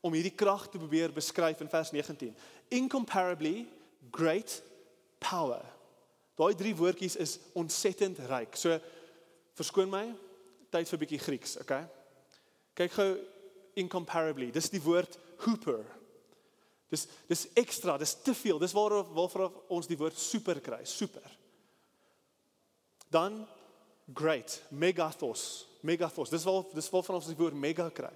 om 0.00 0.12
hierdie 0.12 0.34
krag 0.34 0.68
te 0.68 0.78
probeer 0.78 1.12
beskryf 1.12 1.60
in 1.60 1.68
vers 1.68 1.90
19. 1.90 2.36
Incomparably 2.68 3.66
great 4.12 4.62
power. 5.18 5.64
Daai 6.36 6.54
drie 6.54 6.74
woordjies 6.76 7.16
is 7.16 7.38
ontsettend 7.54 8.18
ryk. 8.28 8.56
So 8.56 8.78
verskoon 9.56 9.90
my 9.90 10.06
tyd 10.70 10.88
vir 10.88 10.98
'n 10.98 11.02
bietjie 11.02 11.22
Grieks, 11.22 11.56
okay? 11.60 11.86
Kyk 12.74 12.92
gou 12.92 13.18
incomparably. 13.74 14.50
Dis 14.50 14.70
die 14.70 14.82
woord 14.82 15.18
hooper. 15.46 15.84
Dis 16.90 17.06
dis 17.28 17.46
ekstra, 17.54 17.96
dis 17.98 18.14
te 18.14 18.34
veel. 18.34 18.58
Dis 18.58 18.72
waar 18.72 19.02
waarvoor 19.14 19.52
ons 19.68 19.86
die 19.86 19.98
woord 19.98 20.18
super 20.18 20.60
kry, 20.60 20.84
super. 20.84 21.30
Dan 23.10 23.46
great, 24.12 24.62
megathos, 24.68 25.66
megathos. 25.80 26.32
Dis 26.32 26.44
waar 26.44 26.64
dis 26.74 26.90
waarvan 26.92 27.18
ons 27.20 27.30
die 27.30 27.38
woord 27.38 27.56
mega 27.56 27.88
kry. 27.94 28.14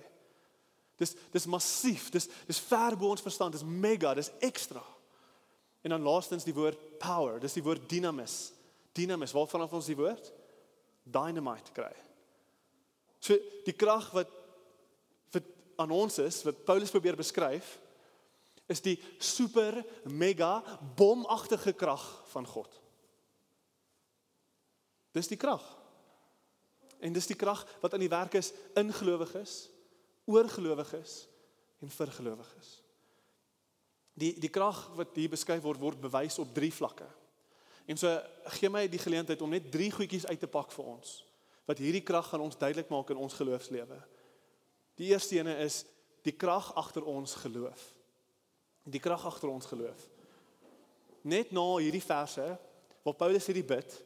Dis 0.98 1.14
dis 1.32 1.46
massief, 1.46 2.10
dis 2.10 2.28
dis 2.48 2.60
ver 2.68 2.96
bo 2.98 3.12
ons 3.14 3.24
verstand, 3.24 3.54
dis 3.54 3.64
mega, 3.64 4.14
dis 4.18 4.32
ekstra. 4.44 4.82
En 5.86 5.94
dan 5.94 6.04
laastens 6.04 6.44
die 6.44 6.56
woord 6.56 6.80
power, 6.98 7.38
dis 7.40 7.54
die 7.56 7.64
woord 7.64 7.86
dynamis. 7.90 8.50
Dynamis, 8.98 9.32
waarvan 9.36 9.68
ons 9.68 9.88
die 9.88 9.96
woord 9.98 10.32
dynamite 11.08 11.72
kry. 11.72 11.92
So 13.22 13.38
die 13.64 13.76
krag 13.76 14.10
wat 14.16 14.34
wat 15.34 15.46
aan 15.78 15.94
ons 15.94 16.18
is, 16.18 16.42
wat 16.46 16.64
Paulus 16.66 16.90
probeer 16.90 17.16
beskryf, 17.16 17.76
is 18.68 18.82
die 18.84 18.96
super 19.22 19.78
mega 20.04 20.58
bomagtige 20.98 21.72
krag 21.72 22.04
van 22.32 22.46
God. 22.46 22.68
Dis 25.16 25.30
die 25.30 25.38
krag. 25.40 25.64
En 27.00 27.14
dis 27.14 27.30
die 27.30 27.38
krag 27.38 27.62
wat 27.82 27.94
aan 27.94 28.02
die 28.02 28.12
werk 28.12 28.34
is 28.38 28.52
in 28.78 28.92
gelowiges, 28.92 29.68
oor 30.28 30.48
gelowiges 30.50 31.26
en 31.82 31.92
vir 31.94 32.12
gelowiges. 32.16 32.72
Die 34.18 34.32
die 34.40 34.50
krag 34.50 34.80
wat 34.98 35.14
hier 35.16 35.30
beskryf 35.30 35.62
word 35.62 35.80
word 35.80 36.00
bewys 36.02 36.38
op 36.42 36.54
drie 36.54 36.72
vlakke. 36.74 37.06
En 37.88 37.96
so 37.96 38.10
gee 38.58 38.70
my 38.70 38.84
die 38.90 39.00
geleentheid 39.00 39.42
om 39.42 39.54
net 39.54 39.70
drie 39.72 39.90
goedjies 39.94 40.26
uit 40.26 40.40
te 40.40 40.50
pak 40.50 40.74
vir 40.74 40.94
ons 40.96 41.22
wat 41.68 41.82
hierdie 41.84 42.00
krag 42.00 42.24
gaan 42.30 42.40
ons 42.40 42.56
duidelik 42.56 42.88
maak 42.88 43.10
in 43.12 43.18
ons 43.20 43.34
geloofslewe. 43.36 43.98
Die 44.96 45.10
eerste 45.12 45.36
ene 45.36 45.58
is 45.60 45.82
die 46.24 46.32
krag 46.32 46.70
agter 46.80 47.04
ons 47.04 47.34
geloof 47.42 47.82
die 48.90 49.02
krag 49.02 49.24
agter 49.28 49.50
ons 49.52 49.68
geloof. 49.68 50.04
Net 51.28 51.52
na 51.52 51.64
hierdie 51.76 52.04
verse 52.04 52.44
waar 53.04 53.16
Paulus 53.18 53.48
hierdie 53.48 53.66
bid, 53.66 53.96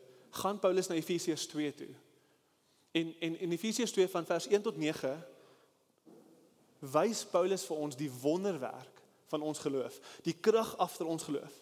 gaan 0.42 0.60
Paulus 0.62 0.88
na 0.88 0.96
Efesiërs 0.98 1.46
2 1.50 1.74
toe. 1.76 1.90
En 2.92 3.14
en 3.20 3.38
in 3.38 3.52
Efesiërs 3.52 3.92
2 3.92 4.08
van 4.08 4.26
vers 4.26 4.46
1 4.46 4.62
tot 4.62 4.76
9 4.76 5.12
wys 6.78 7.24
Paulus 7.30 7.64
vir 7.64 7.76
ons 7.76 7.96
die 7.96 8.10
wonderwerk 8.10 9.02
van 9.26 9.42
ons 9.42 9.58
geloof, 9.58 9.98
die 10.22 10.34
krag 10.34 10.74
agter 10.76 11.06
ons 11.06 11.22
geloof. 11.22 11.52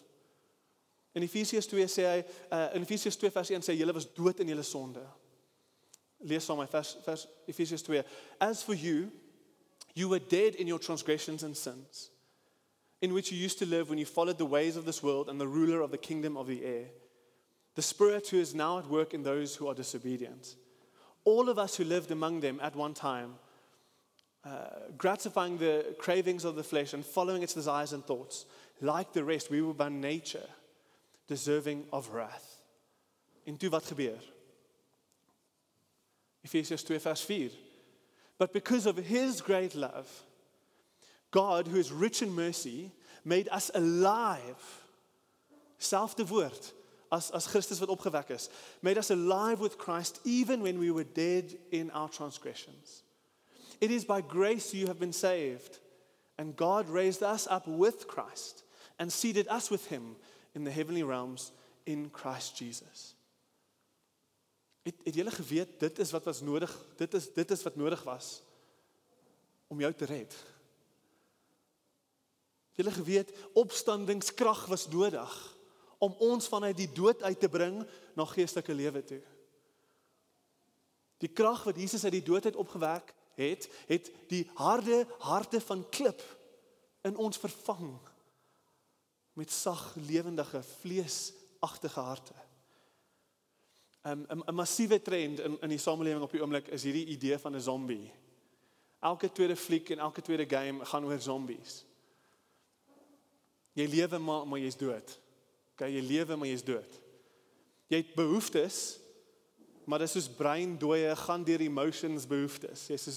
In 1.11 1.23
Efesiërs 1.23 1.67
2 1.67 1.87
sê 1.91 2.07
hy 2.07 2.19
uh, 2.23 2.67
in 2.75 2.83
Efesiërs 2.83 3.19
2 3.19 3.31
vers 3.31 3.51
1 3.51 3.67
sê 3.67 3.75
julle 3.75 3.95
was 3.95 4.07
dood 4.15 4.39
in 4.43 4.51
julle 4.51 4.65
sonde. 4.65 5.03
Lees 6.27 6.45
saam 6.45 6.59
my 6.61 6.67
vers 6.71 6.95
vers 7.05 7.27
Efesiërs 7.51 7.83
2. 7.87 8.03
As 8.39 8.63
for 8.63 8.75
you 8.75 9.09
you 9.93 10.07
were 10.09 10.23
dead 10.31 10.55
in 10.55 10.67
your 10.67 10.79
transgressions 10.79 11.43
and 11.43 11.57
sins 11.57 12.09
in 13.01 13.13
which 13.13 13.31
you 13.31 13.37
used 13.37 13.59
to 13.59 13.65
live 13.65 13.89
when 13.89 13.97
you 13.97 14.05
followed 14.05 14.37
the 14.37 14.45
ways 14.45 14.77
of 14.77 14.85
this 14.85 15.01
world 15.01 15.27
and 15.27 15.41
the 15.41 15.47
ruler 15.47 15.81
of 15.81 15.91
the 15.91 15.97
kingdom 15.97 16.37
of 16.37 16.47
the 16.47 16.63
air, 16.63 16.85
the 17.75 17.81
Spirit 17.81 18.27
who 18.27 18.37
is 18.37 18.53
now 18.53 18.77
at 18.77 18.87
work 18.87 19.13
in 19.13 19.23
those 19.23 19.55
who 19.55 19.67
are 19.67 19.73
disobedient. 19.73 20.55
All 21.23 21.49
of 21.49 21.59
us 21.59 21.75
who 21.75 21.83
lived 21.83 22.11
among 22.11 22.39
them 22.39 22.59
at 22.61 22.75
one 22.75 22.93
time, 22.93 23.35
uh, 24.43 24.89
gratifying 24.97 25.57
the 25.57 25.95
cravings 25.99 26.45
of 26.45 26.55
the 26.55 26.63
flesh 26.63 26.93
and 26.93 27.05
following 27.05 27.43
its 27.43 27.53
desires 27.53 27.93
and 27.93 28.03
thoughts, 28.03 28.45
like 28.81 29.13
the 29.13 29.23
rest, 29.23 29.51
we 29.51 29.61
were 29.61 29.73
by 29.73 29.89
nature 29.89 30.47
deserving 31.27 31.85
of 31.93 32.09
wrath. 32.09 32.61
En 33.45 33.57
toe 33.57 33.69
wat 33.69 33.85
gebeur? 33.85 34.19
Ephesians 36.43 36.83
2 36.83 36.99
vers 36.99 37.21
4. 37.21 37.49
But 38.37 38.53
because 38.53 38.87
of 38.87 38.97
his 38.97 39.41
great 39.41 39.75
love, 39.75 40.07
God, 41.29 41.67
who 41.67 41.77
is 41.77 41.91
rich 41.91 42.21
in 42.21 42.33
mercy, 42.33 42.91
made 43.23 43.47
us 43.49 43.69
alive. 43.73 44.81
Selfde 45.79 46.25
woord 46.25 46.73
as 47.11 47.31
as 47.31 47.47
Christus 47.47 47.79
wat 47.79 47.89
opgewek 47.89 48.29
is. 48.29 48.49
Made 48.81 48.97
us 48.97 49.11
alive 49.11 49.59
with 49.59 49.77
Christ 49.77 50.19
even 50.23 50.61
when 50.61 50.79
we 50.79 50.91
were 50.91 51.03
dead 51.03 51.57
in 51.69 51.91
our 51.91 52.09
transgressions. 52.09 53.03
It 53.79 53.91
is 53.91 54.05
by 54.05 54.21
grace 54.21 54.73
you 54.73 54.87
have 54.87 54.99
been 54.99 55.13
saved. 55.13 55.79
And 56.37 56.55
God 56.55 56.89
raised 56.89 57.21
us 57.21 57.47
up 57.47 57.67
with 57.67 58.07
Christ 58.07 58.63
and 58.97 59.11
seated 59.11 59.47
us 59.47 59.69
with 59.69 59.87
him 59.87 60.15
in 60.55 60.63
the 60.63 60.71
heavenly 60.71 61.03
realms 61.03 61.51
in 61.85 62.09
Christ 62.09 62.57
Jesus. 62.57 63.15
Het 64.81 64.95
het 65.03 65.15
julle 65.15 65.31
geweet 65.31 65.79
dit 65.79 65.99
is 65.99 66.11
wat 66.11 66.23
was 66.23 66.41
nodig? 66.41 66.71
Dit 66.97 67.13
is 67.13 67.33
dit 67.33 67.51
is 67.51 67.63
wat 67.63 67.75
nodig 67.75 68.03
was 68.03 68.41
om 69.67 69.79
jou 69.79 69.93
te 69.93 70.05
red. 70.05 70.35
Julle 72.73 72.91
geweet 72.91 73.31
opstandingskrag 73.53 74.65
was 74.65 74.87
nodig 74.87 75.57
om 76.01 76.15
ons 76.19 76.47
vanuit 76.49 76.77
die 76.77 76.89
dood 76.89 77.21
uit 77.21 77.39
te 77.39 77.49
bring 77.49 77.81
na 78.17 78.25
geestelike 78.25 78.73
lewe 78.73 79.03
toe. 79.05 79.21
Die 81.21 81.29
krag 81.29 81.63
wat 81.67 81.77
Jesus 81.77 82.03
uit 82.07 82.17
die 82.17 82.25
dood 82.25 82.47
uit 82.49 82.57
opgewek 82.57 83.13
het, 83.37 83.67
het 83.87 84.09
die 84.31 84.43
harde 84.57 85.03
harte 85.21 85.61
van 85.61 85.83
klip 85.93 86.23
in 87.05 87.17
ons 87.21 87.37
vervang 87.37 87.93
met 89.37 89.53
sag 89.53 89.93
lewendige 89.95 90.63
vleesagtige 90.81 91.99
harte. 91.99 92.33
'n 94.03 94.25
'n 94.29 94.43
'n 94.47 94.55
massiewe 94.55 95.01
trend 95.01 95.39
in 95.39 95.61
in 95.61 95.69
die 95.69 95.77
samelewing 95.77 96.23
op 96.23 96.31
die 96.31 96.41
oomblik 96.41 96.67
is 96.67 96.83
hierdie 96.83 97.05
idee 97.05 97.37
van 97.37 97.55
'n 97.55 97.61
zombie. 97.61 98.11
Elke 98.99 99.31
tweede 99.31 99.55
fliek 99.55 99.89
en 99.89 99.99
elke 99.99 100.21
tweede 100.21 100.49
game 100.49 100.85
gaan 100.85 101.05
oor 101.05 101.19
zombies. 101.19 101.85
Jy 103.73 103.85
lewe 103.85 104.17
maar 104.17 104.47
maar 104.47 104.59
jy's 104.59 104.77
dood. 104.77 105.19
OK, 105.81 105.89
jy 105.89 106.01
lewe 106.05 106.35
maar 106.37 106.49
jy's 106.51 106.65
dood. 106.65 106.97
Jy 107.89 108.03
het 108.03 108.11
behoeftes, 108.13 108.99
maar 109.89 110.03
dis 110.03 110.13
soos 110.13 110.27
brein 110.29 110.75
dooie 110.79 111.09
gaan 111.23 111.41
deur 111.43 111.63
emotions 111.65 112.27
behoeftes. 112.29 112.85
Jy 112.91 112.99
sê 113.01 113.15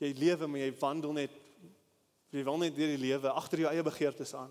jy 0.00 0.10
lewe 0.18 0.48
maar 0.48 0.64
jy 0.64 0.72
wandel 0.80 1.14
net 1.14 1.36
jy 2.34 2.42
wil 2.46 2.58
net 2.62 2.74
deur 2.74 2.90
die 2.92 3.04
lewe 3.04 3.30
agter 3.30 3.62
jou 3.62 3.70
eie 3.70 3.84
begeertes 3.86 4.34
aan. 4.34 4.50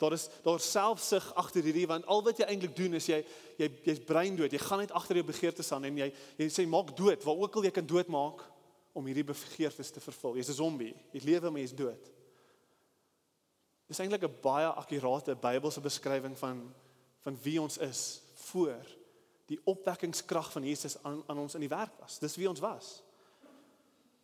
Daar 0.00 0.16
is 0.16 0.26
daar 0.44 0.60
selfsug 0.60 1.28
agter 1.36 1.64
hierdie 1.64 1.86
want 1.88 2.08
al 2.08 2.24
wat 2.24 2.40
jy 2.40 2.48
eintlik 2.48 2.76
doen 2.76 2.96
is 2.96 3.08
jy 3.12 3.20
jy 3.60 3.70
jy's 3.84 4.02
brein 4.08 4.36
dood. 4.40 4.56
Jy 4.56 4.64
gaan 4.64 4.84
net 4.84 4.96
agter 4.96 5.20
jou 5.20 5.28
begeertes 5.28 5.72
aan 5.76 5.88
en 5.88 6.00
jy 6.00 6.10
jy 6.40 6.48
sê 6.52 6.64
maak 6.68 6.96
dood 6.96 7.28
waar 7.28 7.44
ook 7.44 7.60
al 7.60 7.68
jy 7.68 7.76
kan 7.76 7.92
doodmaak 7.92 8.44
om 8.96 9.08
hierdie 9.08 9.28
begeertes 9.28 9.92
te 9.92 10.00
vervul. 10.00 10.40
Jy's 10.40 10.48
'n 10.48 10.60
zombie. 10.64 10.94
Jy 11.12 11.24
lewe 11.28 11.50
maar 11.50 11.60
jy's 11.60 11.76
dood. 11.76 12.15
Dis 13.86 13.98
eintlik 13.98 14.22
'n 14.22 14.38
baie 14.42 14.66
akkurate 14.66 15.34
Bybelse 15.34 15.80
beskrywing 15.80 16.38
van 16.38 16.74
van 17.22 17.38
wie 17.42 17.60
ons 17.60 17.78
is 17.78 18.22
voor 18.34 18.86
die 19.46 19.60
opwekkingskrag 19.64 20.52
van 20.52 20.64
Jesus 20.64 21.02
aan 21.02 21.22
aan 21.26 21.38
ons 21.38 21.54
in 21.54 21.60
die 21.60 21.68
werk 21.68 21.92
was. 21.98 22.18
Dis 22.18 22.36
wie 22.36 22.48
ons 22.48 22.60
was. 22.60 23.02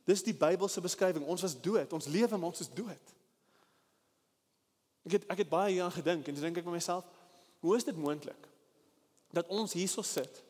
Dis 0.05 0.22
die 0.22 0.35
Bybelse 0.35 0.81
beskrywing. 0.81 1.25
Ons 1.27 1.42
was 1.42 1.61
dood. 1.61 1.92
Ons 1.92 2.07
lewe 2.07 2.37
maar 2.37 2.48
ons 2.48 2.61
is 2.61 2.70
dood. 2.75 3.14
Ek 5.03 5.12
het 5.12 5.25
ek 5.27 5.38
het 5.38 5.48
baie 5.48 5.72
hieraan 5.72 5.92
gedink 5.92 6.29
en 6.29 6.35
dink 6.35 6.57
ek 6.57 6.64
by 6.64 6.70
myself, 6.70 7.05
hoe 7.61 7.77
is 7.77 7.85
dit 7.85 7.96
moontlik 7.96 8.48
dat 9.31 9.48
ons 9.48 9.72
hierso 9.72 10.03
sit 10.03 10.42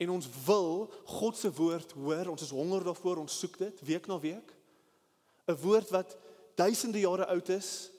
En 0.00 0.10
ons 0.10 0.28
wil 0.44 0.88
God 1.04 1.36
se 1.36 1.52
woord 1.52 1.92
hoor. 1.92 2.28
Ons 2.32 2.42
is 2.42 2.54
honger 2.56 2.84
daarvoor. 2.84 3.20
Ons 3.20 3.38
soek 3.38 3.58
dit 3.60 3.80
week 3.84 4.06
na 4.08 4.16
week. 4.20 4.54
'n 5.44 5.56
Woord 5.60 5.90
wat 5.90 6.16
duisende 6.54 7.00
jare 7.00 7.26
oud 7.26 7.48
is, 7.48 7.90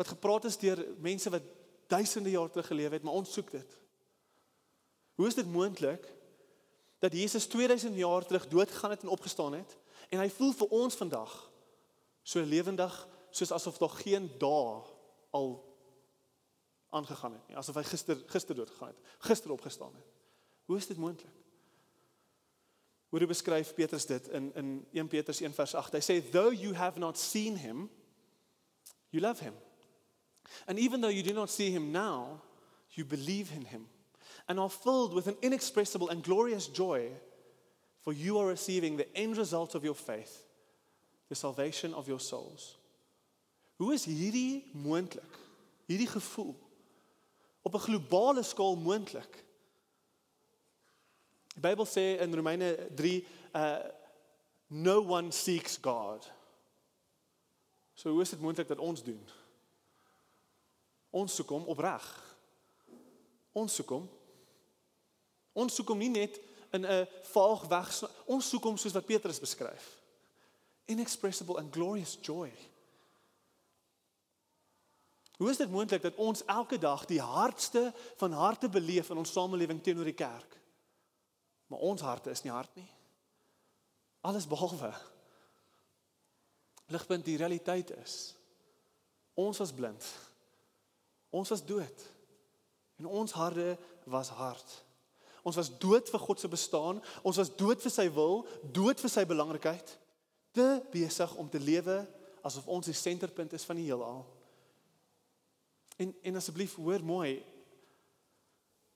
wat 0.00 0.08
gepraat 0.08 0.46
is 0.48 0.56
deur 0.56 0.80
mense 0.98 1.30
wat 1.30 1.44
duisende 1.92 2.30
jaar 2.30 2.50
terug 2.50 2.66
geleef 2.66 2.90
het, 2.90 3.02
maar 3.02 3.18
ons 3.20 3.32
soek 3.32 3.50
dit. 3.52 3.76
Hoe 5.14 5.26
is 5.26 5.36
dit 5.36 5.46
moontlik 5.46 6.06
dat 6.98 7.12
Jesus 7.12 7.46
2000 7.46 7.96
jaar 7.96 8.24
terug 8.26 8.48
dood 8.48 8.70
gegaan 8.70 8.90
het 8.90 9.02
en 9.02 9.12
opgestaan 9.12 9.52
het 9.52 9.76
en 10.08 10.22
hy 10.22 10.30
voel 10.32 10.54
vir 10.56 10.72
ons 10.80 10.96
vandag 10.96 11.34
so 12.22 12.40
lewendig 12.40 12.96
soos 13.30 13.52
asof 13.52 13.78
daar 13.78 13.92
geen 14.00 14.30
dae 14.40 14.80
al 15.36 15.52
aangegaan 16.90 17.36
het 17.36 17.52
nie, 17.52 17.60
asof 17.60 17.76
hy 17.76 17.84
gister 17.92 18.24
gister 18.32 18.56
dood 18.56 18.72
gegaan 18.72 18.94
het, 18.94 19.14
gister 19.28 19.52
opgestaan 19.52 19.94
het. 19.94 20.10
Hoe 20.64 20.80
is 20.80 20.88
dit 20.88 20.96
moontlik? 20.96 21.36
Hoe 23.10 23.26
beskryf 23.26 23.74
Petrus 23.74 24.06
dit 24.06 24.28
in 24.28 24.54
in 24.54 24.76
1 24.92 25.08
Petrus 25.08 25.40
1 25.40 25.54
vers 25.54 25.74
8. 25.74 25.92
Hy 25.92 26.06
sê 26.08 26.22
though 26.30 26.54
you 26.54 26.74
have 26.74 26.98
not 26.98 27.18
seen 27.18 27.56
him, 27.56 27.90
you 29.10 29.20
love 29.20 29.44
him. 29.44 29.54
And 30.66 30.78
even 30.78 31.00
though 31.00 31.08
you 31.08 31.22
do 31.22 31.34
not 31.34 31.50
see 31.50 31.70
him 31.70 31.92
now, 31.92 32.40
you 32.92 33.04
believe 33.04 33.50
in 33.54 33.64
him 33.64 33.86
and 34.48 34.58
are 34.58 34.70
filled 34.70 35.14
with 35.14 35.26
an 35.28 35.36
inexpressible 35.42 36.08
and 36.08 36.22
glorious 36.22 36.66
joy, 36.66 37.08
for 38.00 38.12
you 38.12 38.38
are 38.38 38.46
receiving 38.46 38.96
the 38.96 39.16
end 39.16 39.36
result 39.36 39.74
of 39.74 39.84
your 39.84 39.94
faith, 39.94 40.44
the 41.28 41.34
salvation 41.34 41.94
of 41.94 42.08
your 42.08 42.18
souls. 42.18 42.76
Hoe 43.78 43.92
is 43.94 44.04
hierdie 44.04 44.66
moontlik? 44.72 45.38
Hierdie 45.88 46.08
gevoel 46.10 46.56
op 47.62 47.74
'n 47.74 47.78
globale 47.78 48.42
skaal 48.42 48.76
moontlik? 48.76 49.44
Die 51.54 51.62
Bybel 51.62 51.86
sê 51.86 52.20
in 52.20 52.34
Romeine 52.34 52.88
3 52.94 53.26
uh 53.54 53.78
no 54.72 55.00
one 55.00 55.32
seeks 55.32 55.78
God. 55.80 56.30
So 57.94 58.10
hoe 58.10 58.20
is 58.20 58.30
dit 58.30 58.40
moontlik 58.40 58.68
dat 58.68 58.78
ons 58.78 59.02
doen? 59.02 59.28
Ons 61.10 61.34
soek 61.34 61.48
hom 61.48 61.66
opreg. 61.70 62.06
Ons 63.52 63.74
soek 63.74 63.96
hom. 63.96 64.08
Ons 65.52 65.74
soek 65.74 65.88
hom 65.90 65.98
nie 65.98 66.12
net 66.12 66.38
in 66.70 66.86
'n 66.86 67.08
vaag 67.32 67.66
weg 67.68 67.88
ons 68.26 68.48
soek 68.48 68.62
hom 68.62 68.76
soos 68.76 68.92
wat 68.92 69.06
Petrus 69.06 69.40
beskryf. 69.40 70.00
Inexpressible 70.86 71.58
and 71.58 71.72
glorious 71.72 72.18
joy. 72.22 72.52
Hoe 75.36 75.50
is 75.50 75.56
dit 75.56 75.70
moontlik 75.70 76.02
dat 76.02 76.14
ons 76.14 76.44
elke 76.44 76.78
dag 76.78 77.04
die 77.04 77.20
hardste 77.20 77.92
van 78.16 78.32
harte 78.32 78.68
beleef 78.68 79.10
in 79.10 79.16
ons 79.16 79.32
samelewing 79.32 79.82
teenoor 79.82 80.04
die 80.04 80.12
kerk? 80.12 80.60
Maar 81.66 81.78
ons 81.78 82.00
harte 82.00 82.30
is 82.30 82.42
nie 82.42 82.52
hard 82.52 82.74
nie. 82.74 82.88
Alles 84.20 84.46
behalwe. 84.46 84.92
Ligpunt 86.86 87.24
die 87.24 87.36
realiteit 87.36 87.90
is. 87.90 88.34
Ons 89.34 89.58
was 89.58 89.72
blind. 89.72 90.29
Ons 91.30 91.48
was 91.48 91.64
dood. 91.64 92.06
En 92.96 93.06
ons 93.06 93.32
harte 93.32 93.78
was 94.04 94.28
hard. 94.28 94.84
Ons 95.42 95.56
was 95.56 95.70
dood 95.78 96.08
vir 96.10 96.20
God 96.20 96.40
se 96.40 96.48
bestaan. 96.48 97.00
Ons 97.22 97.36
was 97.40 97.52
dood 97.56 97.80
vir 97.80 97.92
sy 97.92 98.06
wil, 98.12 98.44
dood 98.76 99.00
vir 99.00 99.12
sy 99.12 99.24
belangrikheid. 99.26 99.94
Te 100.52 100.82
besig 100.92 101.34
om 101.40 101.48
te 101.48 101.60
lewe 101.62 102.02
asof 102.42 102.66
ons 102.66 102.88
die 102.88 102.96
senterpunt 102.96 103.52
is 103.52 103.64
van 103.68 103.78
die 103.80 103.86
heelal. 103.88 104.24
En 106.00 106.14
en 106.22 106.36
asseblief 106.40 106.74
hoor 106.80 107.04
mooi. 107.04 107.40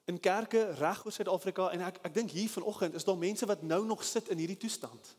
In 0.04 0.20
kerke 0.20 0.66
reg 0.80 1.04
oor 1.04 1.12
Suid-Afrika 1.12 1.70
en 1.72 1.84
ek 1.88 2.00
ek 2.04 2.16
dink 2.16 2.32
hier 2.36 2.50
vanoggend 2.50 2.96
is 2.96 3.04
daar 3.04 3.20
mense 3.20 3.46
wat 3.48 3.62
nou 3.62 3.84
nog 3.86 4.04
sit 4.04 4.28
in 4.28 4.40
hierdie 4.40 4.60
toestand. 4.60 5.14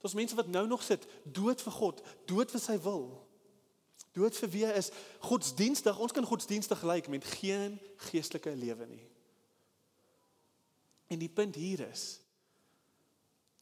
Daar's 0.00 0.16
mense 0.16 0.36
wat 0.36 0.48
nou 0.48 0.66
nog 0.66 0.82
sit 0.82 1.04
dood 1.24 1.60
vir 1.60 1.72
God, 1.72 2.00
dood 2.24 2.52
vir 2.52 2.60
sy 2.60 2.78
wil. 2.80 3.10
Dood 4.12 4.36
vir 4.36 4.50
wie 4.50 4.66
is 4.74 4.90
godsdienstig. 5.22 5.98
Ons 5.98 6.12
kan 6.12 6.26
godsdienstig 6.26 6.78
gelyk 6.78 7.08
met 7.08 7.24
geen 7.38 7.78
geestelike 8.08 8.54
lewe 8.56 8.86
nie. 8.86 9.06
En 11.10 11.18
die 11.18 11.30
punt 11.30 11.54
hier 11.58 11.86
is 11.90 12.18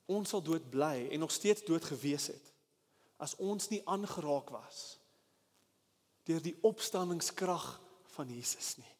ons 0.08 0.30
sal 0.32 0.40
dood 0.40 0.70
bly 0.72 1.08
en 1.12 1.20
nog 1.20 1.32
steeds 1.32 1.64
dood 1.68 1.84
gewees 1.84 2.30
het 2.32 2.46
as 3.20 3.34
ons 3.44 3.68
nie 3.68 3.82
aangeraak 3.84 4.48
was 4.54 4.96
deur 6.28 6.40
die 6.44 6.56
opstanningskrag 6.64 7.66
van 8.14 8.30
Jesus 8.32 8.74
nie. 8.80 8.94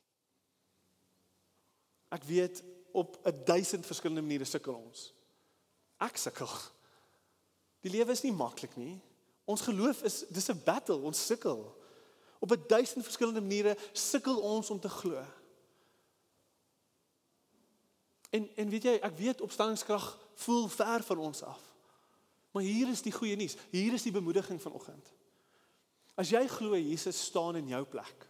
Ek 2.13 2.25
weet 2.25 2.63
op 2.97 3.19
'n 3.25 3.45
duisend 3.45 3.87
verskillende 3.87 4.23
maniere 4.23 4.45
sukkel 4.45 4.75
ons. 4.75 5.13
Ek 6.01 6.17
sukkel. 6.17 6.49
Die 7.81 7.91
lewe 7.91 8.13
is 8.13 8.23
nie 8.23 8.33
maklik 8.33 8.77
nie. 8.77 9.01
Ons 9.49 9.65
geloof 9.65 10.03
is 10.03 10.25
dis 10.29 10.49
'n 10.51 10.61
battle, 10.65 11.01
ons 11.01 11.27
sukkel. 11.27 11.77
Op 12.39 12.51
'n 12.53 12.65
duisend 12.67 13.05
verskillende 13.05 13.41
maniere 13.41 13.77
sukkel 13.93 14.41
ons 14.41 14.71
om 14.71 14.81
te 14.81 14.89
glo. 14.89 15.25
En 18.31 18.49
en 18.57 18.69
weet 18.69 18.83
jy, 18.83 18.95
ek 19.03 19.17
weet 19.17 19.41
opstandingskrag 19.41 20.19
voel 20.35 20.69
ver 20.69 21.03
van 21.03 21.19
ons 21.19 21.43
af. 21.43 21.63
Maar 22.51 22.63
hier 22.63 22.89
is 22.89 23.03
die 23.03 23.13
goeie 23.13 23.37
nuus. 23.37 23.57
Hier 23.71 23.93
is 23.93 24.03
die 24.03 24.13
bemoediging 24.13 24.63
vanoggend. 24.63 25.13
As 26.15 26.29
jy 26.29 26.47
glo 26.47 26.77
Jesus 26.77 27.25
staan 27.25 27.57
in 27.57 27.69
jou 27.69 27.85
plek. 27.85 28.29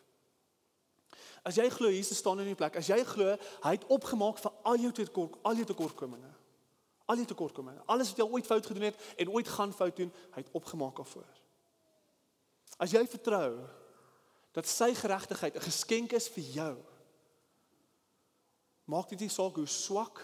As 1.42 1.54
jy 1.54 1.68
glo 1.70 1.90
Jesus 1.90 2.18
staan 2.18 2.40
in 2.40 2.46
jou 2.46 2.54
plek, 2.54 2.76
as 2.76 2.86
jy 2.86 3.04
glo 3.04 3.36
hy 3.62 3.70
het 3.70 3.86
opgemaak 3.86 4.38
vir 4.38 4.52
al 4.62 4.76
jou 4.76 4.92
tekort, 4.92 5.38
al 5.42 5.54
jou 5.54 5.64
tekortkominge. 5.64 6.37
Al 7.08 7.22
jou 7.22 7.26
tekortkominge. 7.30 7.82
Alles 7.88 8.12
wat 8.12 8.20
jy 8.20 8.28
ooit 8.28 8.46
fout 8.46 8.66
gedoen 8.68 8.90
het 8.90 9.00
en 9.16 9.32
ooit 9.32 9.48
gaan 9.48 9.72
fout 9.72 9.96
doen, 9.96 10.12
hy 10.34 10.44
het 10.44 10.52
opgemaak 10.52 11.00
daarvoor. 11.00 11.28
As 12.78 12.92
jy 12.92 13.02
vertrou 13.08 13.64
dat 14.52 14.68
sy 14.68 14.92
geregtigheid 14.94 15.56
'n 15.56 15.66
geskenk 15.70 16.12
is 16.12 16.28
vir 16.28 16.44
jou, 16.44 16.76
Maak 18.88 19.10
dit 19.12 19.26
nie 19.26 19.32
saak 19.32 19.58
hoe 19.60 19.68
swak 19.68 20.22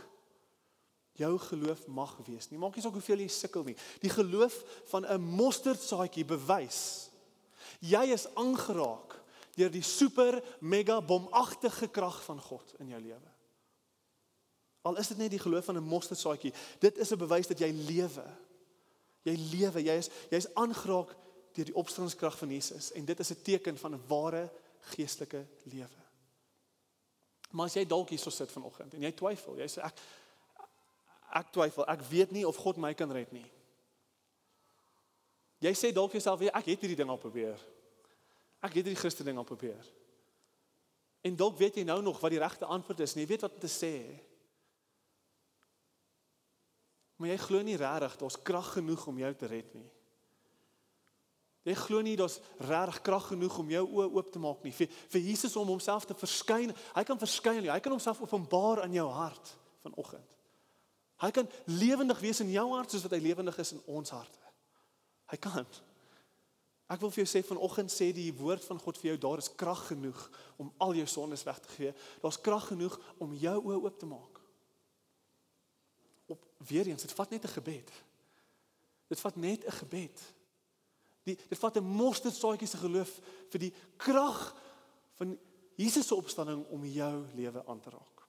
jou 1.20 1.34
geloof 1.50 1.84
mag 1.86 2.14
wees 2.26 2.48
nie. 2.50 2.58
Maak 2.58 2.76
nie 2.76 2.84
saak 2.84 2.96
hoeveel 2.96 3.20
jy 3.26 3.28
sukkel 3.28 3.66
nie. 3.68 3.76
Die 4.00 4.12
geloof 4.12 4.56
van 4.90 5.04
'n 5.04 5.20
mosterdsaadjie 5.20 6.24
bewys 6.24 7.10
jy 7.80 8.12
is 8.12 8.26
aangeraak 8.34 9.20
deur 9.56 9.70
die 9.70 9.82
super 9.82 10.42
mega 10.60 11.00
bomagtige 11.00 11.88
krag 11.88 12.22
van 12.24 12.40
God 12.40 12.74
in 12.78 12.88
jou 12.88 13.00
lewe. 13.00 13.33
Al 14.84 14.98
is 15.00 15.08
dit 15.08 15.18
net 15.18 15.32
die 15.32 15.40
geloof 15.40 15.64
van 15.64 15.76
'n 15.76 15.88
mosterdsaadjie, 15.88 16.52
dit 16.78 16.98
is 16.98 17.10
'n 17.12 17.18
bewys 17.18 17.46
dat 17.46 17.58
jy 17.58 17.70
lewe. 17.72 18.26
Jy 19.22 19.36
lewe, 19.52 19.82
jy 19.82 19.96
is 19.96 20.10
jy's 20.30 20.54
aangeraak 20.54 21.16
deur 21.54 21.64
die 21.64 21.74
opstandingskrag 21.74 22.38
van 22.38 22.50
Jesus 22.50 22.92
en 22.92 23.04
dit 23.04 23.20
is 23.20 23.30
'n 23.30 23.42
teken 23.42 23.78
van 23.78 23.94
'n 23.94 24.06
ware 24.06 24.52
geestelike 24.80 25.46
lewe. 25.62 26.02
Maar 27.50 27.66
as 27.66 27.74
jy 27.74 27.86
dalk 27.86 28.08
hierso 28.08 28.30
sit 28.30 28.52
vanoggend 28.52 28.94
en 28.94 29.02
jy 29.02 29.12
twyfel, 29.12 29.56
jy 29.58 29.68
sê 29.68 29.82
ek 29.82 30.00
ek 31.34 31.50
twyfel, 31.50 31.86
ek 31.86 32.02
weet 32.10 32.30
nie 32.30 32.46
of 32.46 32.56
God 32.56 32.76
my 32.76 32.94
kan 32.94 33.10
red 33.12 33.32
nie. 33.32 33.50
Jy 35.58 35.72
sê 35.72 35.92
dalk 35.92 36.12
jouself, 36.12 36.40
ek 36.40 36.66
het 36.66 36.80
hierdie 36.80 36.96
ding 36.96 37.10
al 37.10 37.18
probeer. 37.18 37.58
Ek 38.60 38.74
het 38.74 38.84
hierdie 38.84 39.00
Christen 39.00 39.24
ding 39.24 39.38
al 39.38 39.44
probeer. 39.44 39.86
En 41.24 41.36
dalk 41.36 41.56
weet 41.58 41.76
jy 41.80 41.84
nou 41.88 42.02
nog 42.02 42.20
wat 42.20 42.30
die 42.30 42.38
regte 42.38 42.68
antwoord 42.68 43.00
is, 43.00 43.14
nie 43.14 43.26
weet 43.26 43.40
wat 43.40 43.52
om 43.52 43.62
te 43.62 43.72
sê. 43.72 43.94
Maar 47.16 47.34
jy 47.34 47.40
glo 47.44 47.62
nie 47.62 47.76
regtig 47.78 48.16
daar's 48.20 48.40
krag 48.42 48.72
genoeg 48.76 49.06
om 49.10 49.18
jou 49.22 49.34
te 49.38 49.50
red 49.50 49.74
nie. 49.76 49.86
Jy 51.64 51.74
glo 51.80 52.02
nie 52.04 52.16
daar's 52.20 52.40
regtig 52.60 53.00
krag 53.06 53.30
genoeg 53.30 53.56
om 53.62 53.70
jou 53.72 53.84
oë 53.86 54.08
oop 54.18 54.32
te 54.32 54.42
maak 54.42 54.64
nie. 54.66 54.72
Vir, 54.76 54.90
vir 55.14 55.26
Jesus 55.30 55.56
om 55.56 55.70
homself 55.72 56.04
te 56.04 56.16
verskyn. 56.18 56.74
Hy 56.96 57.04
kan 57.08 57.20
verskyn, 57.20 57.62
hy 57.70 57.80
kan 57.80 57.94
homself 57.94 58.20
openbaar 58.26 58.84
in 58.84 58.98
jou 58.98 59.06
hart 59.14 59.54
vanoggend. 59.86 60.36
Hy 61.22 61.30
kan 61.32 61.48
lewendig 61.70 62.20
wees 62.20 62.42
in 62.44 62.52
jou 62.52 62.66
hart 62.74 62.92
soos 62.92 63.06
wat 63.06 63.14
hy 63.16 63.22
lewendig 63.22 63.56
is 63.62 63.72
in 63.76 63.82
ons 63.86 64.12
harte. 64.12 64.40
Hy 65.32 65.38
kan. 65.40 65.64
Ek 66.92 67.00
wil 67.00 67.12
vir 67.14 67.22
jou 67.22 67.30
sê 67.30 67.40
vanoggend 67.46 67.92
sê 67.92 68.10
die 68.12 68.28
woord 68.36 68.64
van 68.68 68.80
God 68.82 68.98
vir 69.00 69.14
jou 69.14 69.18
daar 69.24 69.40
is 69.40 69.48
krag 69.56 69.86
genoeg 69.88 70.20
om 70.60 70.68
al 70.84 70.92
jou 70.98 71.06
sondes 71.08 71.46
weg 71.48 71.62
te 71.64 71.72
gee. 71.78 71.94
Daar's 72.20 72.40
krag 72.44 72.68
genoeg 72.74 72.98
om 73.24 73.32
jou 73.40 73.56
oë 73.62 73.80
oop 73.86 73.96
te 74.00 74.08
maak. 74.10 74.33
Weer 76.66 76.86
eens, 76.86 77.02
dit 77.02 77.12
vat 77.12 77.30
net 77.30 77.44
'n 77.44 77.56
gebed. 77.58 77.90
Dit 79.06 79.20
vat 79.20 79.36
net 79.36 79.64
'n 79.64 79.72
gebed. 79.72 80.20
Die 81.22 81.38
dit 81.48 81.58
vat 81.58 81.76
'n 81.76 81.84
mosterdsaadjie 81.84 82.68
se 82.68 82.76
geloof 82.76 83.20
vir 83.48 83.60
die 83.60 83.72
krag 83.96 84.60
van 85.14 85.38
Jesus 85.74 86.06
se 86.06 86.14
opstanding 86.14 86.66
om 86.66 86.84
jou 86.84 87.26
lewe 87.34 87.66
aan 87.66 87.80
te 87.80 87.90
raak. 87.90 88.26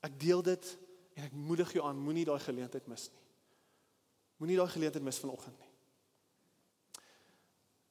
Ek 0.00 0.20
deel 0.20 0.42
dit 0.42 0.78
en 1.14 1.24
ek 1.24 1.32
moedig 1.32 1.72
jou 1.72 1.84
aan, 1.84 1.98
moenie 1.98 2.24
daai 2.24 2.40
geleentheid 2.40 2.86
mis 2.86 3.10
nie. 3.10 3.24
Moenie 4.36 4.56
daai 4.56 4.68
geleentheid 4.68 5.04
mis 5.04 5.18
vanoggend 5.18 5.58
nie. 5.58 5.70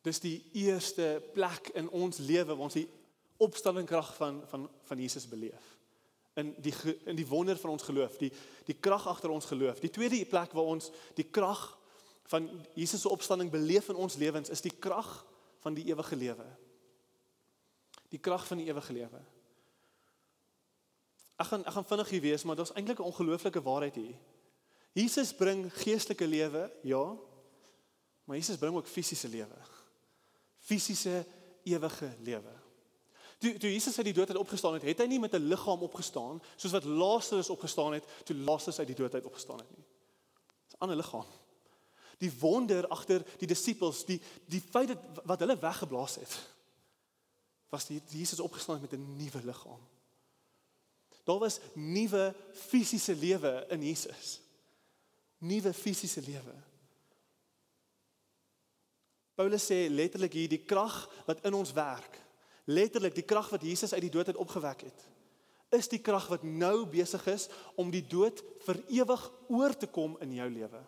Dis 0.01 0.19
die 0.19 0.49
eerste 0.53 1.29
plek 1.33 1.67
in 1.73 1.89
ons 1.89 2.17
lewe 2.17 2.45
waar 2.45 2.67
ons 2.67 2.73
die 2.73 2.89
opstandingkrag 3.37 4.15
van 4.15 4.47
van 4.47 4.69
van 4.83 4.99
Jesus 4.99 5.27
beleef 5.27 5.74
in 6.35 6.55
die 6.61 6.73
in 7.05 7.15
die 7.15 7.27
wonder 7.27 7.57
van 7.57 7.69
ons 7.69 7.83
geloof, 7.83 8.17
die 8.17 8.31
die 8.67 8.75
krag 8.79 9.07
agter 9.07 9.29
ons 9.29 9.45
geloof. 9.45 9.79
Die 9.79 9.93
tweede 9.93 10.25
plek 10.25 10.51
waar 10.51 10.71
ons 10.75 10.91
die 11.15 11.27
krag 11.27 11.77
van 12.31 12.49
Jesus 12.73 13.01
se 13.01 13.09
opstanding 13.09 13.51
beleef 13.51 13.89
in 13.89 14.01
ons 14.01 14.17
lewens 14.17 14.49
is 14.49 14.63
die 14.65 14.73
krag 14.73 15.09
van 15.63 15.77
die 15.77 15.85
ewige 15.85 16.15
lewe. 16.15 16.45
Die 18.09 18.19
krag 18.19 18.47
van 18.47 18.57
die 18.57 18.67
ewige 18.67 18.93
lewe. 18.93 19.21
Ek 21.35 21.51
gaan 21.51 21.65
ek 21.65 21.75
gaan 21.75 21.87
vinnig 21.87 22.09
hier 22.15 22.25
wees, 22.25 22.43
maar 22.43 22.55
daar's 22.55 22.73
eintlik 22.73 22.99
'n 22.99 23.11
ongelooflike 23.11 23.61
waarheid 23.61 23.95
hier. 23.95 24.17
Jesus 24.95 25.33
bring 25.35 25.67
geestelike 25.73 26.27
lewe, 26.27 26.71
ja. 26.81 27.15
Maar 28.23 28.37
Jesus 28.37 28.57
bring 28.57 28.75
ook 28.75 28.87
fisiese 28.87 29.27
lewe. 29.27 29.57
Fisiese 30.59 31.25
ewige 31.63 32.15
lewe. 32.19 32.64
Toe 33.37 33.57
toe 33.57 33.71
Jesus 33.71 33.97
uit 33.97 34.05
die 34.05 34.13
dood 34.13 34.29
uit 34.29 34.37
opgestaan 34.37 34.73
het, 34.73 34.83
het 34.83 34.99
hy 35.03 35.07
nie 35.11 35.19
met 35.19 35.33
'n 35.33 35.47
liggaam 35.47 35.81
opgestaan 35.81 36.41
soos 36.55 36.71
wat 36.71 36.83
Lazarus 36.83 37.49
opgestaan 37.49 37.93
het 37.93 38.05
toe 38.23 38.35
Lazarus 38.35 38.79
uit 38.79 38.87
die 38.87 38.95
dood 38.95 39.13
uit 39.13 39.25
opgestaan 39.25 39.57
het 39.57 39.71
nie. 39.71 39.85
Dis 40.65 40.73
'n 40.73 40.81
ander 40.83 40.97
liggaam. 40.97 41.25
Die 42.17 42.31
wonder 42.39 42.87
agter 42.87 43.25
die 43.37 43.47
disippels, 43.47 44.05
die 44.05 44.21
die 44.45 44.61
feit 44.61 44.87
dat 44.87 44.99
wat 45.23 45.39
hulle 45.39 45.59
weggeblaas 45.59 46.15
het, 46.15 46.39
was 47.69 47.85
die 47.85 48.01
Jesus 48.07 48.39
opgestaan 48.39 48.81
met 48.81 48.93
'n 48.93 49.15
nuwe 49.15 49.41
liggaam. 49.43 49.81
Daar 51.23 51.39
was 51.39 51.59
nuwe 51.73 52.35
fisiese 52.53 53.15
lewe 53.15 53.65
in 53.69 53.83
Jesus. 53.83 54.41
Nuwe 55.37 55.73
fisiese 55.73 56.21
lewe. 56.21 56.53
Paulus 59.35 59.65
sê 59.65 59.89
letterlik 59.89 60.33
hier 60.33 60.49
die 60.49 60.63
krag 60.63 61.09
wat 61.25 61.41
in 61.43 61.53
ons 61.53 61.73
werk. 61.73 62.21
Letterlik 62.65 63.15
die 63.15 63.25
krag 63.25 63.49
wat 63.53 63.61
Jesus 63.61 63.93
uit 63.93 64.01
die 64.07 64.13
dood 64.13 64.27
uit 64.27 64.41
opgewek 64.41 64.81
het. 64.87 65.05
Is 65.75 65.89
die 65.91 66.01
krag 66.01 66.27
wat 66.31 66.43
nou 66.43 66.85
besig 66.89 67.25
is 67.29 67.47
om 67.75 67.91
die 67.93 68.03
dood 68.07 68.41
vir 68.65 68.81
ewig 69.01 69.31
oor 69.47 69.75
te 69.77 69.87
kom 69.87 70.17
in 70.23 70.33
jou 70.33 70.49
lewe. 70.49 70.81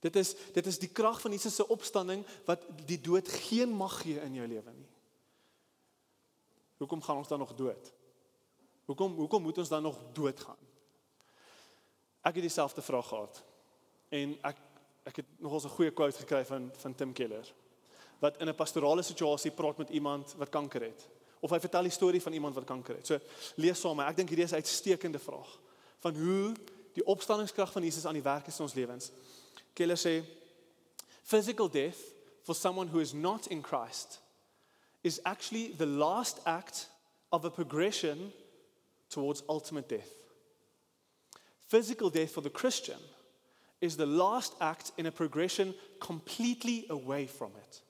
Dit 0.00 0.16
is 0.16 0.32
dit 0.54 0.66
is 0.66 0.78
die 0.80 0.88
krag 0.88 1.20
van 1.20 1.32
Jesus 1.36 1.54
se 1.54 1.66
opstanding 1.68 2.24
wat 2.48 2.64
die 2.88 3.00
dood 3.00 3.28
geen 3.28 3.72
mag 3.76 4.00
gee 4.00 4.20
in 4.24 4.38
jou 4.40 4.48
lewe 4.48 4.72
nie. 4.72 4.88
Hoekom 6.80 7.02
gaan 7.04 7.20
ons 7.20 7.28
dan 7.28 7.38
nog 7.38 7.52
dood? 7.54 7.92
Hoekom 8.88 9.16
hoekom 9.20 9.42
moet 9.42 9.58
ons 9.58 9.68
dan 9.68 9.82
nog 9.82 9.98
doodgaan? 10.16 10.68
Ek 12.20 12.34
het 12.34 12.44
dieselfde 12.48 12.82
vraag 12.82 13.08
gehad. 13.08 13.44
En 14.08 14.36
ek 14.44 14.66
ek 15.08 15.16
het 15.16 15.28
nogals 15.40 15.64
'n 15.64 15.76
goeie 15.76 15.92
quote 15.92 16.16
gekry 16.16 16.44
van 16.44 16.70
van 16.76 16.94
Tim 16.94 17.12
Keller. 17.12 17.54
Wat 18.20 18.36
in 18.40 18.48
'n 18.48 18.54
pastorale 18.54 19.02
situasie 19.02 19.50
praat 19.50 19.78
met 19.78 19.90
iemand 19.90 20.34
wat 20.36 20.48
kanker 20.48 20.82
het 20.82 21.08
of 21.40 21.50
hy 21.50 21.60
vertel 21.60 21.88
die 21.88 21.94
storie 21.94 22.20
van 22.22 22.32
iemand 22.36 22.54
wat 22.54 22.64
kanker 22.68 22.96
het. 22.96 23.06
So 23.06 23.18
lees 23.56 23.80
saam, 23.80 24.00
ek 24.04 24.16
dink 24.16 24.28
hierdie 24.28 24.44
is 24.44 24.52
'n 24.52 24.60
uitstekende 24.60 25.18
vraag 25.18 25.58
van 26.04 26.14
hoe 26.14 26.54
die 26.92 27.06
opstandingskrag 27.06 27.72
van 27.72 27.82
Jesus 27.82 28.04
aan 28.06 28.18
die 28.18 28.22
werk 28.22 28.46
is 28.46 28.58
in 28.58 28.64
ons 28.64 28.74
lewens. 28.74 29.10
Keller 29.72 29.96
sê 29.96 30.24
physical 31.22 31.68
death 31.68 31.98
for 32.42 32.54
someone 32.54 32.90
who 32.90 33.00
is 33.00 33.12
not 33.12 33.46
in 33.46 33.62
Christ 33.62 34.20
is 35.02 35.20
actually 35.22 35.74
the 35.76 35.86
last 35.86 36.40
act 36.44 36.90
of 37.30 37.44
a 37.44 37.50
progression 37.50 38.32
towards 39.08 39.42
ultimate 39.48 39.88
death. 39.88 40.10
Physical 41.68 42.10
death 42.10 42.32
for 42.32 42.42
the 42.42 42.50
Christian 42.50 42.98
is 43.80 43.96
the 43.96 44.06
last 44.06 44.54
act 44.60 44.92
in 44.96 45.06
a 45.06 45.10
progression 45.10 45.74
completely 46.00 46.86
away 46.88 47.26
from 47.26 47.52
it. 47.56 47.80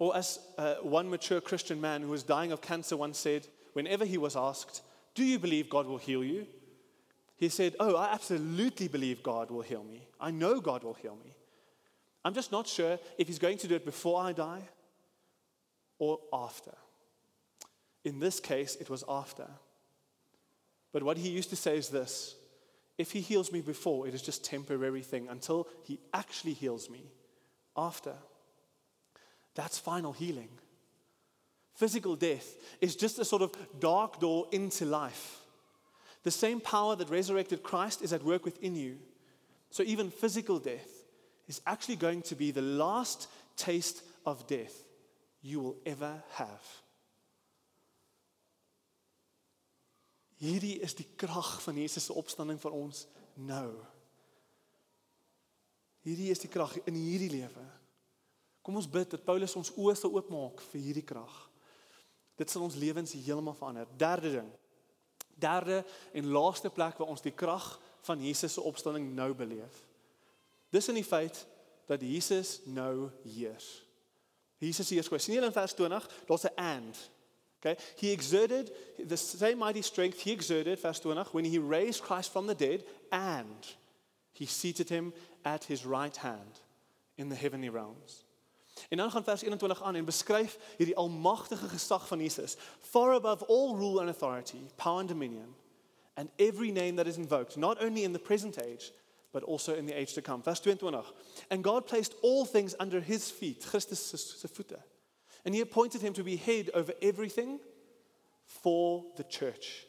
Or, 0.00 0.16
as 0.16 0.40
uh, 0.56 0.76
one 0.76 1.10
mature 1.10 1.42
Christian 1.42 1.80
man 1.80 2.00
who 2.00 2.08
was 2.08 2.22
dying 2.22 2.52
of 2.52 2.62
cancer 2.62 2.96
once 2.96 3.18
said, 3.18 3.46
whenever 3.74 4.06
he 4.06 4.16
was 4.18 4.34
asked, 4.34 4.82
Do 5.14 5.22
you 5.22 5.38
believe 5.38 5.68
God 5.68 5.86
will 5.86 5.98
heal 5.98 6.24
you? 6.24 6.46
He 7.36 7.50
said, 7.50 7.76
Oh, 7.78 7.94
I 7.96 8.12
absolutely 8.12 8.88
believe 8.88 9.22
God 9.22 9.50
will 9.50 9.60
heal 9.60 9.84
me. 9.84 10.08
I 10.18 10.30
know 10.30 10.58
God 10.58 10.82
will 10.82 10.94
heal 10.94 11.18
me. 11.22 11.34
I'm 12.24 12.34
just 12.34 12.50
not 12.50 12.66
sure 12.66 12.98
if 13.18 13.28
He's 13.28 13.38
going 13.38 13.58
to 13.58 13.68
do 13.68 13.74
it 13.74 13.84
before 13.84 14.22
I 14.22 14.32
die 14.32 14.62
or 15.98 16.18
after. 16.32 16.72
In 18.02 18.20
this 18.20 18.40
case, 18.40 18.76
it 18.80 18.88
was 18.88 19.04
after. 19.06 19.46
But 20.92 21.02
what 21.02 21.18
he 21.18 21.28
used 21.28 21.50
to 21.50 21.56
say 21.56 21.76
is 21.76 21.90
this 21.90 22.36
if 22.96 23.12
he 23.12 23.20
heals 23.20 23.52
me 23.52 23.60
before, 23.60 24.08
it 24.08 24.14
is 24.14 24.22
just 24.22 24.44
temporary 24.44 25.02
thing 25.02 25.28
until 25.28 25.68
he 25.84 26.00
actually 26.12 26.54
heals 26.54 26.88
me 26.88 27.10
after. 27.76 28.14
That's 29.60 29.78
final 29.78 30.12
healing. 30.12 30.48
Physical 31.74 32.16
death 32.16 32.56
is 32.80 32.96
just 32.96 33.18
a 33.18 33.26
sort 33.26 33.42
of 33.42 33.54
dark 33.78 34.18
door 34.18 34.46
into 34.52 34.86
life. 34.86 35.36
The 36.22 36.30
same 36.30 36.62
power 36.62 36.96
that 36.96 37.10
resurrected 37.10 37.62
Christ 37.62 38.00
is 38.00 38.14
at 38.14 38.24
work 38.24 38.46
within 38.46 38.74
you. 38.74 38.96
So 39.68 39.82
even 39.82 40.10
physical 40.10 40.58
death 40.58 40.88
is 41.46 41.60
actually 41.66 41.96
going 41.96 42.22
to 42.22 42.34
be 42.34 42.52
the 42.52 42.62
last 42.62 43.28
taste 43.54 44.02
of 44.24 44.46
death 44.46 44.72
you 45.42 45.60
will 45.60 45.76
ever 45.84 46.22
have. 46.36 46.64
Hierdie 50.40 50.80
is 50.80 50.94
die 50.94 51.06
krag 51.20 51.60
van 51.60 51.76
Jesus 51.76 52.08
se 52.08 52.16
opstanding 52.16 52.56
vir 52.62 52.72
ons 52.72 53.04
nou. 53.36 53.74
Hierdie 56.08 56.30
is 56.32 56.40
die 56.40 56.48
krag 56.48 56.78
in 56.88 56.96
hierdie 56.96 57.28
lewe. 57.36 57.66
Kom 58.62 58.76
ons 58.76 58.88
bid 58.90 59.10
dat 59.10 59.24
Paulus 59.24 59.56
ons 59.56 59.72
oë 59.76 59.94
sal 59.96 60.12
oopmaak 60.14 60.60
vir 60.70 60.80
hierdie 60.80 61.06
krag. 61.06 61.36
Dit 62.40 62.50
sal 62.52 62.64
ons 62.64 62.76
lewens 62.76 63.12
heeltemal 63.12 63.56
verander. 63.56 63.88
Derde 64.00 64.32
ding. 64.38 64.50
Derde 65.40 65.84
en 66.12 66.32
laaste 66.32 66.70
plek 66.72 67.00
waar 67.00 67.12
ons 67.12 67.24
die 67.24 67.34
krag 67.36 67.72
van 68.08 68.20
Jesus 68.24 68.56
se 68.56 68.64
opstanding 68.64 69.10
nou 69.16 69.32
beleef. 69.36 69.82
Dis 70.72 70.88
in 70.88 71.00
die 71.00 71.06
feit 71.06 71.46
dat 71.88 72.04
Jesus 72.04 72.60
nou 72.64 73.10
heers. 73.24 73.80
Jesus 74.60 74.92
heers. 74.92 75.08
Sien 75.18 75.34
jy 75.34 75.42
in 75.44 75.56
vers 75.56 75.74
20, 75.74 76.06
daar's 76.28 76.44
'n 76.44 76.56
and. 76.56 77.10
Okay? 77.58 77.76
He 77.96 78.12
exerted 78.12 78.72
the 79.08 79.16
same 79.16 79.56
mighty 79.56 79.82
strength 79.82 80.20
he 80.20 80.32
exerted, 80.32 80.78
verse 80.78 81.00
20, 81.00 81.32
when 81.32 81.44
he 81.44 81.58
raised 81.58 82.02
Christ 82.02 82.30
from 82.30 82.46
the 82.46 82.54
dead, 82.54 82.84
and 83.10 83.76
he 84.32 84.46
seated 84.46 84.88
him 84.88 85.12
at 85.44 85.64
his 85.64 85.84
right 85.84 86.16
hand 86.16 86.60
in 87.16 87.28
the 87.28 87.36
heavenly 87.36 87.68
realms. 87.68 88.24
En 88.88 88.96
dan 88.96 89.10
gaan 89.10 89.24
vers 89.24 89.42
21 89.42 89.82
aan 89.82 89.94
en 89.94 90.04
beskryf 90.04 90.58
hierdie 90.76 90.96
almagtige 90.96 91.68
gesag 91.68 92.06
van 92.06 92.20
Jesus, 92.20 92.56
far 92.80 93.14
above 93.14 93.46
all 93.46 93.76
rule 93.76 94.00
and 94.00 94.08
authority, 94.08 94.60
power 94.76 94.98
and 94.98 95.08
dominion, 95.08 95.54
and 96.14 96.30
every 96.36 96.70
name 96.70 96.94
that 96.94 97.06
is 97.06 97.16
invoked, 97.16 97.56
not 97.56 97.82
only 97.82 98.02
in 98.02 98.12
the 98.12 98.18
present 98.18 98.58
age, 98.58 98.92
but 99.32 99.44
also 99.44 99.74
in 99.74 99.86
the 99.86 99.94
age 99.94 100.12
to 100.14 100.22
come. 100.22 100.42
Vers 100.42 100.60
22. 100.60 101.02
And 101.50 101.62
God 101.62 101.86
placed 101.86 102.14
all 102.22 102.44
things 102.44 102.74
under 102.80 103.00
his 103.00 103.30
feet, 103.30 103.64
Christus 103.70 104.00
se 104.00 104.48
voete. 104.48 104.78
And 105.44 105.54
he 105.54 105.60
appointed 105.60 106.02
him 106.02 106.12
to 106.14 106.24
be 106.24 106.36
head 106.36 106.70
over 106.74 106.92
everything 107.00 107.60
for 108.44 109.04
the 109.16 109.24
church, 109.24 109.86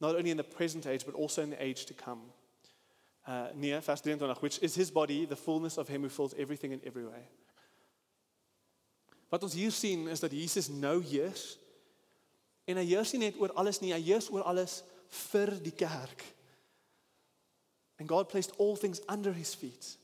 not 0.00 0.16
only 0.16 0.30
in 0.30 0.36
the 0.36 0.44
present 0.44 0.86
age, 0.86 1.06
but 1.06 1.14
also 1.14 1.42
in 1.42 1.50
the 1.50 1.62
age 1.62 1.86
to 1.86 1.94
come. 1.94 2.20
Uh, 3.26 3.46
near, 3.54 3.80
vers 3.80 4.02
23, 4.02 4.34
which 4.40 4.58
is 4.60 4.74
his 4.74 4.90
body, 4.90 5.24
the 5.24 5.36
fullness 5.36 5.78
of 5.78 5.88
him 5.88 6.02
who 6.02 6.10
fills 6.10 6.34
everything 6.36 6.72
in 6.72 6.80
every 6.84 7.06
way. 7.06 7.28
Wat 9.34 9.42
ons 9.42 9.56
hier 9.58 9.72
sien 9.74 10.06
is 10.12 10.22
dat 10.22 10.30
Jesus 10.30 10.68
nou 10.70 11.00
heers. 11.02 11.56
En 12.70 12.78
hy 12.78 12.84
heers 12.92 13.10
nie 13.12 13.24
net 13.26 13.38
oor 13.42 13.50
alles 13.58 13.80
nie, 13.82 13.90
hy 13.90 13.98
heers 14.12 14.30
oor 14.30 14.44
alles 14.46 14.82
vir 15.26 15.50
die 15.64 15.74
kerk. 15.74 16.22
And 17.98 18.06
God 18.10 18.30
placed 18.30 18.54
all 18.62 18.76
things 18.78 19.02
under 19.10 19.34
his 19.34 19.56
feet. 19.58 19.96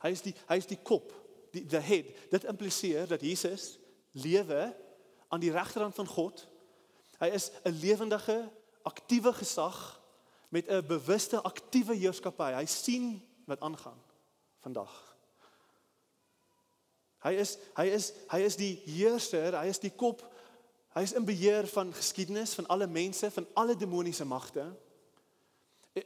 Hy 0.00 0.14
is 0.16 0.24
die 0.24 0.32
hy 0.48 0.56
is 0.62 0.68
die 0.70 0.80
kop, 0.80 1.12
die 1.52 1.66
the 1.68 1.80
head. 1.84 2.08
Dit 2.32 2.48
impliseer 2.48 3.08
dat 3.10 3.24
Jesus 3.24 3.74
lewe 4.16 4.70
aan 5.28 5.44
die 5.44 5.52
regterhand 5.52 5.94
van 5.94 6.08
God. 6.08 6.46
Hy 7.20 7.28
is 7.36 7.50
'n 7.64 7.76
lewendige, 7.84 8.48
aktiewe 8.82 9.32
gesag 9.32 10.00
met 10.48 10.68
'n 10.68 10.86
bewuste, 10.86 11.40
aktiewe 11.40 11.94
heerskappy. 11.94 12.52
Hy 12.56 12.66
sien 12.66 13.20
wat 13.44 13.60
aangaan 13.60 14.00
vandag. 14.64 15.09
Hy 17.20 17.34
is 17.42 17.56
hy 17.76 17.86
is 17.92 18.12
hy 18.30 18.40
is 18.46 18.56
die 18.56 18.74
heerser, 18.86 19.56
hy 19.60 19.68
is 19.68 19.80
die 19.82 19.92
kop. 19.92 20.22
Hy 20.96 21.04
is 21.06 21.14
in 21.14 21.26
beheer 21.26 21.68
van 21.70 21.92
geskiedenis, 21.94 22.56
van 22.58 22.66
alle 22.72 22.88
mense, 22.90 23.30
van 23.30 23.46
alle 23.54 23.76
demoniese 23.78 24.24
magte. 24.26 24.64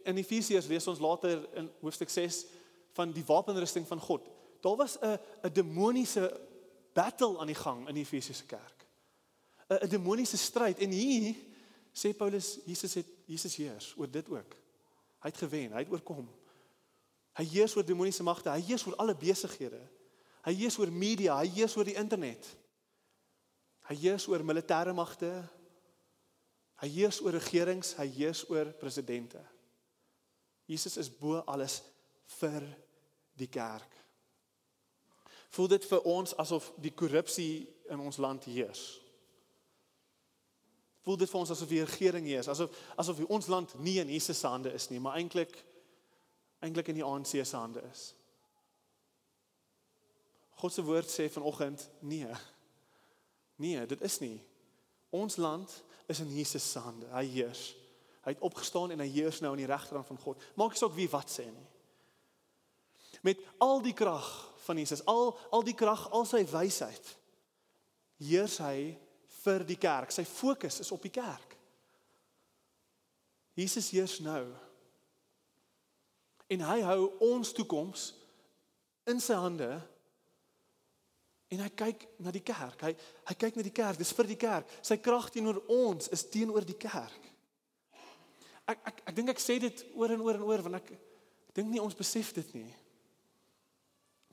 In 0.05 0.18
Efesiërs 0.20 0.68
lees 0.68 0.88
ons 0.90 1.00
later 1.00 1.40
in 1.57 1.70
hoofstuk 1.81 2.11
6 2.12 2.44
van 2.96 3.12
die 3.14 3.24
wapenrusting 3.27 3.87
van 3.88 4.00
God. 4.00 4.27
Daar 4.64 4.77
was 4.77 4.98
'n 5.00 5.18
'n 5.44 5.53
demoniese 5.53 6.40
battle 6.92 7.38
aan 7.38 7.46
die 7.46 7.62
gang 7.62 7.88
in 7.88 7.94
die 7.94 8.05
Efesiese 8.05 8.44
kerk. 8.44 8.87
'n 9.68 9.85
'n 9.85 9.88
demoniese 9.88 10.37
stryd 10.37 10.79
en 10.79 10.90
hier 10.90 11.35
sê 11.92 12.16
Paulus 12.16 12.59
Jesus 12.66 12.94
het 12.94 13.07
Jesus 13.24 13.57
heers 13.57 13.94
oor 13.96 14.11
dit 14.11 14.29
ook. 14.29 14.57
Hy 15.22 15.29
het 15.29 15.37
gewen, 15.37 15.72
hy 15.72 15.79
het 15.79 15.90
oorkom. 15.90 16.29
Hy 17.33 17.44
heers 17.44 17.77
oor 17.77 17.85
demoniese 17.85 18.22
magte, 18.22 18.50
hy 18.50 18.61
heers 18.61 18.87
oor 18.87 18.96
alle 18.96 19.14
besighede. 19.14 19.81
Hy 20.45 20.53
heers 20.59 20.77
oor 20.79 20.93
media, 20.93 21.39
hy 21.41 21.49
heers 21.57 21.77
oor 21.77 21.89
die 21.89 21.97
internet. 21.97 22.47
Hy 23.89 23.97
heers 24.03 24.27
oor 24.29 24.45
militêre 24.45 24.93
magte. 24.97 25.33
Hy 26.83 26.89
heers 26.99 27.21
oor 27.25 27.37
regerings, 27.39 27.95
hy 27.97 28.09
heers 28.19 28.45
oor 28.51 28.73
presidente. 28.81 29.41
Jesus 30.69 30.97
is 31.01 31.09
bo 31.09 31.41
alles 31.47 31.81
vir 32.41 32.65
die 33.37 33.49
kerk. 33.53 33.91
Voel 35.55 35.71
dit 35.77 35.87
vir 35.87 36.07
ons 36.11 36.35
asof 36.41 36.73
die 36.83 36.93
korrupsie 36.97 37.65
in 37.93 38.01
ons 38.03 38.19
land 38.19 38.45
heers? 38.51 38.83
Voel 41.05 41.21
dit 41.21 41.31
vir 41.31 41.41
ons 41.41 41.53
asof 41.53 41.69
die 41.69 41.85
regering 41.85 42.27
heers, 42.27 42.49
asof 42.49 42.75
asof 42.99 43.21
ons 43.29 43.49
land 43.53 43.77
nie 43.85 43.99
in 44.01 44.11
Jesus 44.11 44.41
se 44.41 44.49
hande 44.49 44.73
is 44.75 44.89
nie, 44.91 45.01
maar 45.01 45.21
eintlik 45.21 45.53
eintlik 46.65 46.89
in 46.89 46.97
die 46.97 47.05
ANC 47.05 47.37
se 47.37 47.57
hande 47.57 47.85
is? 47.91 48.15
God 50.61 50.73
se 50.73 50.85
woord 50.85 51.11
sê 51.11 51.29
vanoggend 51.33 51.88
nee. 52.01 52.31
Nee, 53.57 53.87
dit 53.87 54.01
is 54.03 54.19
nie. 54.23 54.38
Ons 55.14 55.37
land 55.37 55.71
is 56.11 56.21
in 56.21 56.31
Jesus 56.35 56.64
se 56.71 56.79
hande. 56.79 57.07
Hy 57.14 57.25
heers. 57.37 57.69
Hy 58.25 58.33
het 58.35 58.45
opgestaan 58.45 58.95
en 58.95 59.03
hy 59.05 59.09
heers 59.12 59.40
nou 59.45 59.53
aan 59.53 59.62
die 59.62 59.69
regterkant 59.69 60.09
van 60.09 60.21
God. 60.23 60.43
Maak 60.59 60.75
nie 60.75 60.81
saak 60.81 60.97
wie 60.97 61.09
wat 61.12 61.31
sê 61.31 61.47
nie. 61.51 61.69
Met 63.25 63.40
al 63.62 63.83
die 63.85 63.95
krag 63.97 64.27
van 64.64 64.81
Jesus, 64.81 65.05
al 65.09 65.33
al 65.53 65.64
die 65.64 65.77
krag, 65.77 66.07
al 66.12 66.27
sy 66.29 66.43
wysheid, 66.49 67.11
heers 68.21 68.59
hy 68.64 68.95
vir 69.45 69.64
die 69.69 69.79
kerk. 69.81 70.12
Sy 70.12 70.25
fokus 70.29 70.81
is 70.81 70.93
op 70.95 71.05
die 71.05 71.12
kerk. 71.12 71.57
Jesus 73.55 73.90
heers 73.95 74.19
nou. 74.25 74.49
En 76.51 76.64
hy 76.69 76.79
hou 76.85 77.01
ons 77.25 77.53
toekoms 77.57 78.11
in 79.09 79.21
sy 79.23 79.37
hande 79.38 79.71
En 81.55 81.62
hy 81.62 81.71
kyk 81.71 82.07
na 82.25 82.33
die 82.35 82.43
kerk. 82.45 82.81
Hy 82.83 82.93
hy 83.31 83.35
kyk 83.38 83.59
na 83.59 83.64
die 83.67 83.75
kerk. 83.75 84.01
Dis 84.01 84.14
vir 84.17 84.31
die 84.31 84.40
kerk. 84.40 84.71
Sy 84.83 84.99
krag 85.03 85.31
teenoor 85.33 85.61
ons 85.71 86.11
is 86.14 86.27
teenoor 86.31 86.67
die 86.67 86.79
kerk. 86.79 87.31
Ek 88.67 88.81
ek 88.90 89.03
ek 89.11 89.17
dink 89.17 89.35
ek 89.35 89.43
sê 89.43 89.59
dit 89.62 89.85
oor 89.95 90.14
en 90.14 90.25
oor 90.25 90.40
en 90.40 90.49
oor 90.49 90.64
want 90.67 90.81
ek 90.81 90.95
ek 90.97 91.55
dink 91.55 91.71
nie 91.71 91.83
ons 91.83 91.95
besef 91.95 92.33
dit 92.35 92.57
nie. 92.57 92.73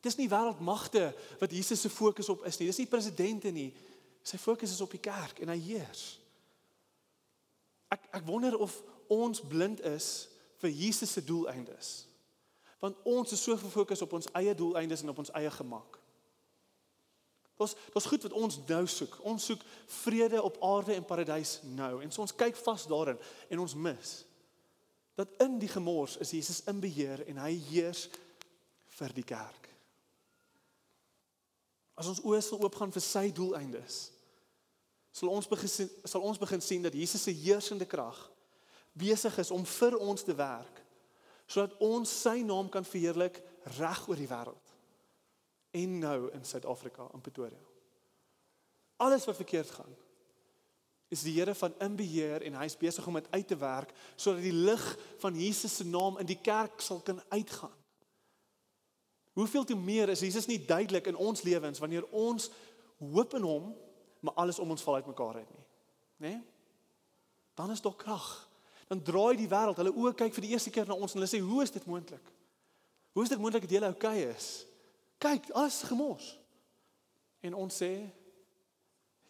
Dis 0.02 0.18
nie 0.18 0.30
wêreldmagte 0.32 1.12
wat 1.38 1.54
Jesus 1.54 1.84
se 1.84 1.92
fokus 1.94 2.32
op 2.34 2.46
is 2.50 2.58
nie. 2.58 2.72
Dis 2.72 2.82
nie 2.82 2.90
presidente 2.90 3.52
nie. 3.54 3.70
Sy 4.26 4.40
fokus 4.42 4.74
is 4.74 4.82
op 4.82 4.94
die 4.96 5.04
kerk 5.04 5.44
en 5.44 5.54
hy 5.54 5.60
heers. 5.62 6.06
Ek 7.94 8.08
ek 8.18 8.26
wonder 8.26 8.58
of 8.58 8.74
ons 9.12 9.44
blind 9.44 9.84
is 9.86 10.32
vir 10.64 10.74
Jesus 10.74 11.14
se 11.14 11.22
doeleindes. 11.26 11.94
Want 12.82 12.98
ons 13.06 13.34
is 13.36 13.44
so 13.44 13.54
gefokus 13.58 14.02
op 14.02 14.16
ons 14.18 14.30
eie 14.40 14.56
doeleindes 14.58 15.04
en 15.04 15.14
op 15.14 15.22
ons 15.22 15.34
eie 15.38 15.52
gemak. 15.54 16.01
Ons 17.62 17.76
dis 17.94 18.10
goed 18.10 18.26
wat 18.28 18.36
ons 18.38 18.60
nou 18.68 18.82
soek. 18.90 19.18
Ons 19.28 19.46
soek 19.52 19.64
vrede 20.02 20.42
op 20.42 20.60
aarde 20.66 20.96
en 20.98 21.06
paradys 21.06 21.60
nou. 21.78 21.94
En 22.02 22.12
so 22.12 22.26
ons 22.26 22.36
kyk 22.36 22.58
vas 22.66 22.88
daarin 22.90 23.20
en 23.50 23.64
ons 23.64 23.78
mis 23.88 24.14
dat 25.20 25.34
in 25.44 25.58
die 25.60 25.70
gemors 25.70 26.16
is 26.24 26.32
Jesus 26.34 26.64
in 26.72 26.80
beheer 26.82 27.22
en 27.30 27.42
hy 27.44 27.52
heers 27.70 28.08
vir 28.98 29.14
die 29.14 29.26
kerk. 29.28 29.68
As 32.00 32.10
ons 32.10 32.24
oë 32.26 32.40
sal 32.42 32.64
oopgaan 32.64 32.94
vir 32.96 33.04
sy 33.06 33.28
doeleindes, 33.36 34.08
sal 35.12 35.30
ons 35.30 35.50
begin 35.52 35.90
sal 36.08 36.24
ons 36.24 36.40
begin 36.40 36.64
sien 36.64 36.84
dat 36.86 36.96
Jesus 36.96 37.28
se 37.28 37.34
heersende 37.36 37.86
krag 37.86 38.18
besig 38.98 39.38
is 39.44 39.52
om 39.52 39.66
vir 39.68 39.98
ons 40.00 40.24
te 40.24 40.36
werk 40.36 40.80
sodat 41.52 41.76
ons 41.84 42.12
sy 42.24 42.40
naam 42.48 42.70
kan 42.72 42.88
verheerlik 42.88 43.42
reg 43.78 44.06
oor 44.08 44.20
die 44.20 44.30
wêreld 44.30 44.71
en 45.72 45.98
nou 46.00 46.32
in 46.32 46.46
Suid-Afrika 46.46 47.08
in 47.14 47.22
Pretoria. 47.22 47.60
Alles 49.02 49.26
wat 49.26 49.36
verkeerd 49.36 49.70
gaan 49.70 49.96
is 51.12 51.26
die 51.28 51.34
Here 51.36 51.56
van 51.56 51.74
in 51.84 51.96
beheer 52.00 52.44
en 52.48 52.56
hy's 52.62 52.78
besig 52.80 53.08
om 53.08 53.18
dit 53.20 53.28
uit 53.32 53.48
te 53.48 53.58
werk 53.60 53.92
sodat 54.16 54.44
die 54.46 54.56
lig 54.56 54.84
van 55.20 55.36
Jesus 55.36 55.76
se 55.76 55.88
naam 55.88 56.20
in 56.22 56.30
die 56.30 56.40
kerk 56.40 56.80
sal 56.82 57.02
kan 57.04 57.20
uitgaan. 57.30 57.76
Hoeveel 59.36 59.64
te 59.64 59.76
meer 59.76 60.10
is 60.10 60.24
Jesus 60.24 60.48
nie 60.48 60.60
duidelik 60.66 61.08
in 61.12 61.20
ons 61.20 61.44
lewens 61.44 61.80
wanneer 61.84 62.08
ons 62.16 62.48
hoop 63.00 63.36
in 63.36 63.48
hom 63.48 63.74
maar 64.22 64.40
alles 64.40 64.60
om 64.60 64.72
ons 64.72 64.84
val 64.88 65.02
uitmekaar 65.02 65.42
uit 65.42 65.52
nie. 65.52 65.66
Né? 66.22 66.30
Nee? 66.30 66.42
Dan 67.58 67.72
is 67.72 67.82
daar 67.82 67.96
krag. 67.96 68.28
Dan 68.88 69.02
draai 69.04 69.36
die 69.36 69.50
wêreld, 69.50 69.80
hulle 69.80 69.94
oë 69.96 70.14
kyk 70.16 70.36
vir 70.36 70.46
die 70.46 70.52
eerste 70.56 70.72
keer 70.74 70.88
na 70.88 70.96
ons 70.96 71.14
en 71.14 71.20
hulle 71.20 71.30
sê, 71.32 71.40
"Hoe 71.44 71.64
is 71.64 71.72
dit 71.72 71.86
moontlik? 71.86 72.32
Hoe 73.12 73.24
is 73.24 73.30
dit 73.30 73.40
moontlik 73.40 73.68
dat 73.68 73.72
jy 73.72 73.84
oukei 73.84 74.24
okay 74.24 74.36
is?" 74.36 74.66
Kyk, 75.22 75.52
alles 75.54 75.84
gemors. 75.86 76.32
En 77.46 77.54
ons 77.58 77.78
sê 77.84 77.92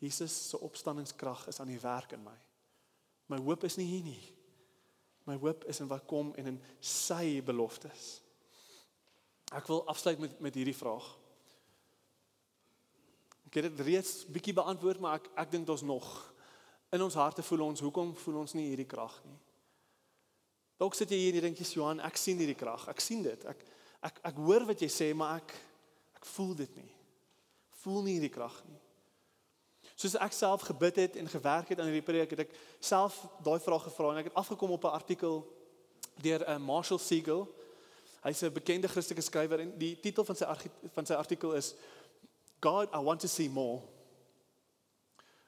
Jesus 0.02 0.34
se 0.50 0.60
opstandingskrag 0.60 1.46
is 1.52 1.60
aan 1.60 1.70
die 1.70 1.80
werk 1.80 2.16
in 2.16 2.24
my. 2.24 2.38
My 3.32 3.40
hoop 3.44 3.64
is 3.68 3.78
nie 3.80 3.88
hier 3.90 4.06
nie. 4.06 4.22
My 5.30 5.36
hoop 5.40 5.66
is 5.70 5.80
in 5.84 5.90
wat 5.92 6.08
kom 6.10 6.32
en 6.40 6.54
in 6.56 6.60
sy 6.80 7.42
beloftes. 7.46 8.22
Ek 9.52 9.68
wil 9.68 9.84
afsluit 9.92 10.20
met 10.20 10.40
met 10.42 10.56
hierdie 10.56 10.76
vraag. 10.76 11.06
Ek 13.52 13.60
het 13.60 13.68
dit 13.68 13.86
reeds 13.86 14.22
bietjie 14.32 14.56
beantwoord, 14.56 15.00
maar 15.04 15.20
ek 15.20 15.30
ek 15.44 15.52
dink 15.54 15.68
daar's 15.68 15.86
nog 15.86 16.08
in 16.92 17.04
ons 17.04 17.16
harte 17.16 17.44
voel 17.44 17.68
ons 17.70 17.84
hoekom 17.84 18.16
voel 18.24 18.42
ons 18.42 18.56
nie 18.58 18.70
hierdie 18.72 18.90
krag 18.90 19.20
nie. 19.28 19.38
Dalk 20.82 20.96
sit 20.98 21.12
jy 21.14 21.20
hier 21.20 21.36
en 21.36 21.40
jy 21.40 21.44
dink 21.46 21.60
jy's 21.62 21.76
Johan, 21.76 22.02
ek 22.04 22.18
sien 22.18 22.40
hierdie 22.42 22.58
krag. 22.58 22.88
Ek 22.92 23.04
sien 23.04 23.22
dit. 23.24 23.46
Ek 23.48 23.68
ek 24.08 24.24
ek 24.32 24.40
hoor 24.42 24.66
wat 24.72 24.82
jy 24.82 24.90
sê, 24.90 25.12
maar 25.16 25.44
ek 25.44 25.54
Ek 26.22 26.30
voel 26.36 26.54
dit 26.56 26.76
nie. 26.78 26.92
Voel 27.82 28.04
nie 28.06 28.14
hierdie 28.20 28.34
krag 28.34 28.60
nie. 28.70 28.78
Soos 29.98 30.14
ek 30.22 30.34
self 30.34 30.62
gebid 30.70 31.00
het 31.02 31.18
en 31.18 31.30
gewerk 31.30 31.72
het 31.74 31.80
aan 31.82 31.90
hierdie 31.90 32.06
preek, 32.06 32.30
het 32.34 32.46
ek 32.46 32.54
self 32.82 33.18
daai 33.42 33.60
vraag 33.62 33.88
gevra 33.90 34.14
en 34.14 34.22
ek 34.22 34.30
het 34.30 34.38
afgekom 34.38 34.74
op 34.78 34.86
'n 34.86 34.98
artikel 34.98 35.42
deur 36.22 36.46
'n 36.46 36.62
uh, 36.62 36.62
Marshall 36.62 37.02
Siegel. 37.02 37.48
Hy's 38.22 38.42
'n 38.42 38.54
bekende 38.54 38.88
Christelike 38.88 39.22
skrywer 39.22 39.60
en 39.60 39.78
die 39.78 40.00
titel 40.00 40.24
van 40.24 40.36
sy 40.36 40.46
van 40.94 41.06
sy 41.06 41.14
artikel 41.14 41.54
is 41.54 41.74
God, 42.62 42.94
I 42.94 43.02
want 43.02 43.20
to 43.22 43.28
see 43.28 43.50
more. 43.50 43.82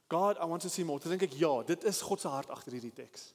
God, 0.09 0.37
I 0.37 0.45
want 0.45 0.61
to 0.61 0.69
see 0.69 0.83
more. 0.83 0.99
Dit 0.99 1.09
dink 1.09 1.21
ek 1.21 1.37
ja, 1.37 1.63
dit 1.63 1.83
is 1.83 2.01
God 2.01 2.21
se 2.21 2.27
hart 2.27 2.49
agter 2.49 2.71
hierdie 2.71 2.93
teks. 2.93 3.33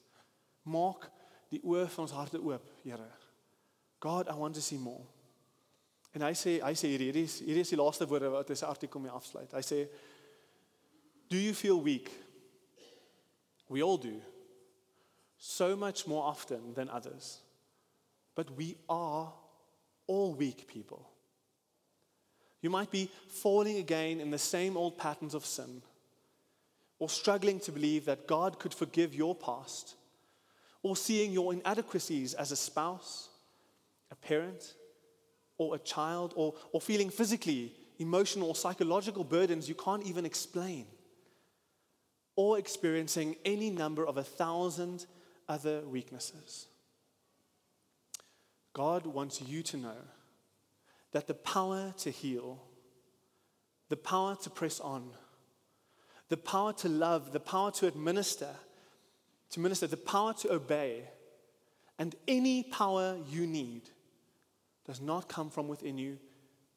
Maak 0.62 1.10
die 1.50 1.60
oë 1.62 1.86
van 1.88 2.04
ons 2.04 2.12
harte 2.12 2.38
oop, 2.42 2.64
Here. 2.82 3.10
God, 3.98 4.28
I 4.28 4.34
want 4.34 4.54
to 4.54 4.60
see 4.60 4.78
more. 4.78 5.06
En 6.18 6.24
hy 6.26 6.34
sê 6.34 6.56
hy 6.58 6.74
sê 6.74 6.88
hierdie 6.90 7.12
hierdie 7.12 7.28
is 7.28 7.36
hierdie 7.46 7.62
is 7.62 7.70
die 7.70 7.78
laaste 7.78 8.06
woorde 8.10 8.32
wat 8.32 8.48
sy 8.50 8.66
artikel 8.66 8.98
mee 8.98 9.12
afsluit. 9.14 9.52
Hy 9.54 9.62
sê 9.62 9.84
Do 11.30 11.38
you 11.38 11.54
feel 11.54 11.78
weak? 11.78 12.08
We 13.68 13.84
all 13.84 13.98
do. 14.02 14.16
So 15.36 15.76
much 15.76 16.06
more 16.08 16.24
often 16.24 16.74
than 16.74 16.88
others. 16.88 17.38
But 18.34 18.50
we 18.56 18.74
are 18.88 19.32
all 20.08 20.34
weak 20.34 20.66
people. 20.66 21.06
You 22.62 22.70
might 22.70 22.90
be 22.90 23.10
falling 23.28 23.76
again 23.76 24.18
in 24.18 24.32
the 24.32 24.38
same 24.38 24.76
old 24.76 24.98
patterns 24.98 25.34
of 25.34 25.46
sin 25.46 25.82
or 26.98 27.08
struggling 27.08 27.60
to 27.60 27.70
believe 27.70 28.06
that 28.06 28.26
God 28.26 28.58
could 28.58 28.74
forgive 28.74 29.14
your 29.14 29.36
past 29.36 29.94
or 30.82 30.96
seeing 30.96 31.30
your 31.30 31.52
inadequacies 31.52 32.34
as 32.34 32.50
a 32.50 32.56
spouse, 32.56 33.28
a 34.10 34.16
parent, 34.16 34.74
or 35.58 35.74
a 35.74 35.78
child 35.78 36.32
or, 36.36 36.54
or 36.72 36.80
feeling 36.80 37.10
physically, 37.10 37.74
emotional, 37.98 38.48
or 38.48 38.54
psychological 38.54 39.24
burdens 39.24 39.68
you 39.68 39.74
can't 39.74 40.04
even 40.04 40.24
explain, 40.24 40.86
or 42.36 42.58
experiencing 42.58 43.36
any 43.44 43.68
number 43.68 44.06
of 44.06 44.16
a 44.16 44.22
thousand 44.22 45.04
other 45.48 45.80
weaknesses. 45.80 46.66
God 48.72 49.06
wants 49.06 49.42
you 49.42 49.62
to 49.64 49.76
know 49.76 49.96
that 51.12 51.26
the 51.26 51.34
power 51.34 51.92
to 51.98 52.10
heal, 52.10 52.62
the 53.88 53.96
power 53.96 54.36
to 54.42 54.50
press 54.50 54.78
on, 54.78 55.10
the 56.28 56.36
power 56.36 56.72
to 56.74 56.88
love, 56.88 57.32
the 57.32 57.40
power 57.40 57.72
to 57.72 57.86
administer, 57.86 58.54
to 59.50 59.60
minister, 59.60 59.86
the 59.86 59.96
power 59.96 60.34
to 60.34 60.52
obey, 60.52 61.02
and 61.98 62.14
any 62.28 62.62
power 62.62 63.16
you 63.28 63.46
need 63.46 63.90
does 64.88 65.00
not 65.02 65.28
come 65.28 65.50
from 65.50 65.68
within 65.68 65.98
you, 65.98 66.16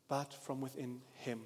but 0.10 0.34
from 0.34 0.60
within 0.60 1.00
Him, 1.14 1.40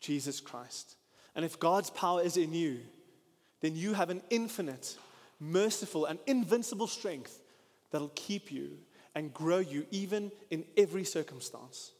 Jesus 0.00 0.40
Christ. 0.40 0.96
And 1.36 1.44
if 1.44 1.60
God's 1.60 1.88
power 1.88 2.20
is 2.20 2.36
in 2.36 2.52
you, 2.52 2.80
then 3.60 3.76
you 3.76 3.92
have 3.92 4.10
an 4.10 4.22
infinite, 4.28 4.96
merciful, 5.38 6.04
and 6.06 6.18
invincible 6.26 6.88
strength 6.88 7.40
that'll 7.92 8.10
keep 8.16 8.50
you 8.50 8.76
and 9.14 9.32
grow 9.32 9.58
you 9.58 9.86
even 9.92 10.32
in 10.50 10.64
every 10.76 11.04
circumstance. 11.04 11.92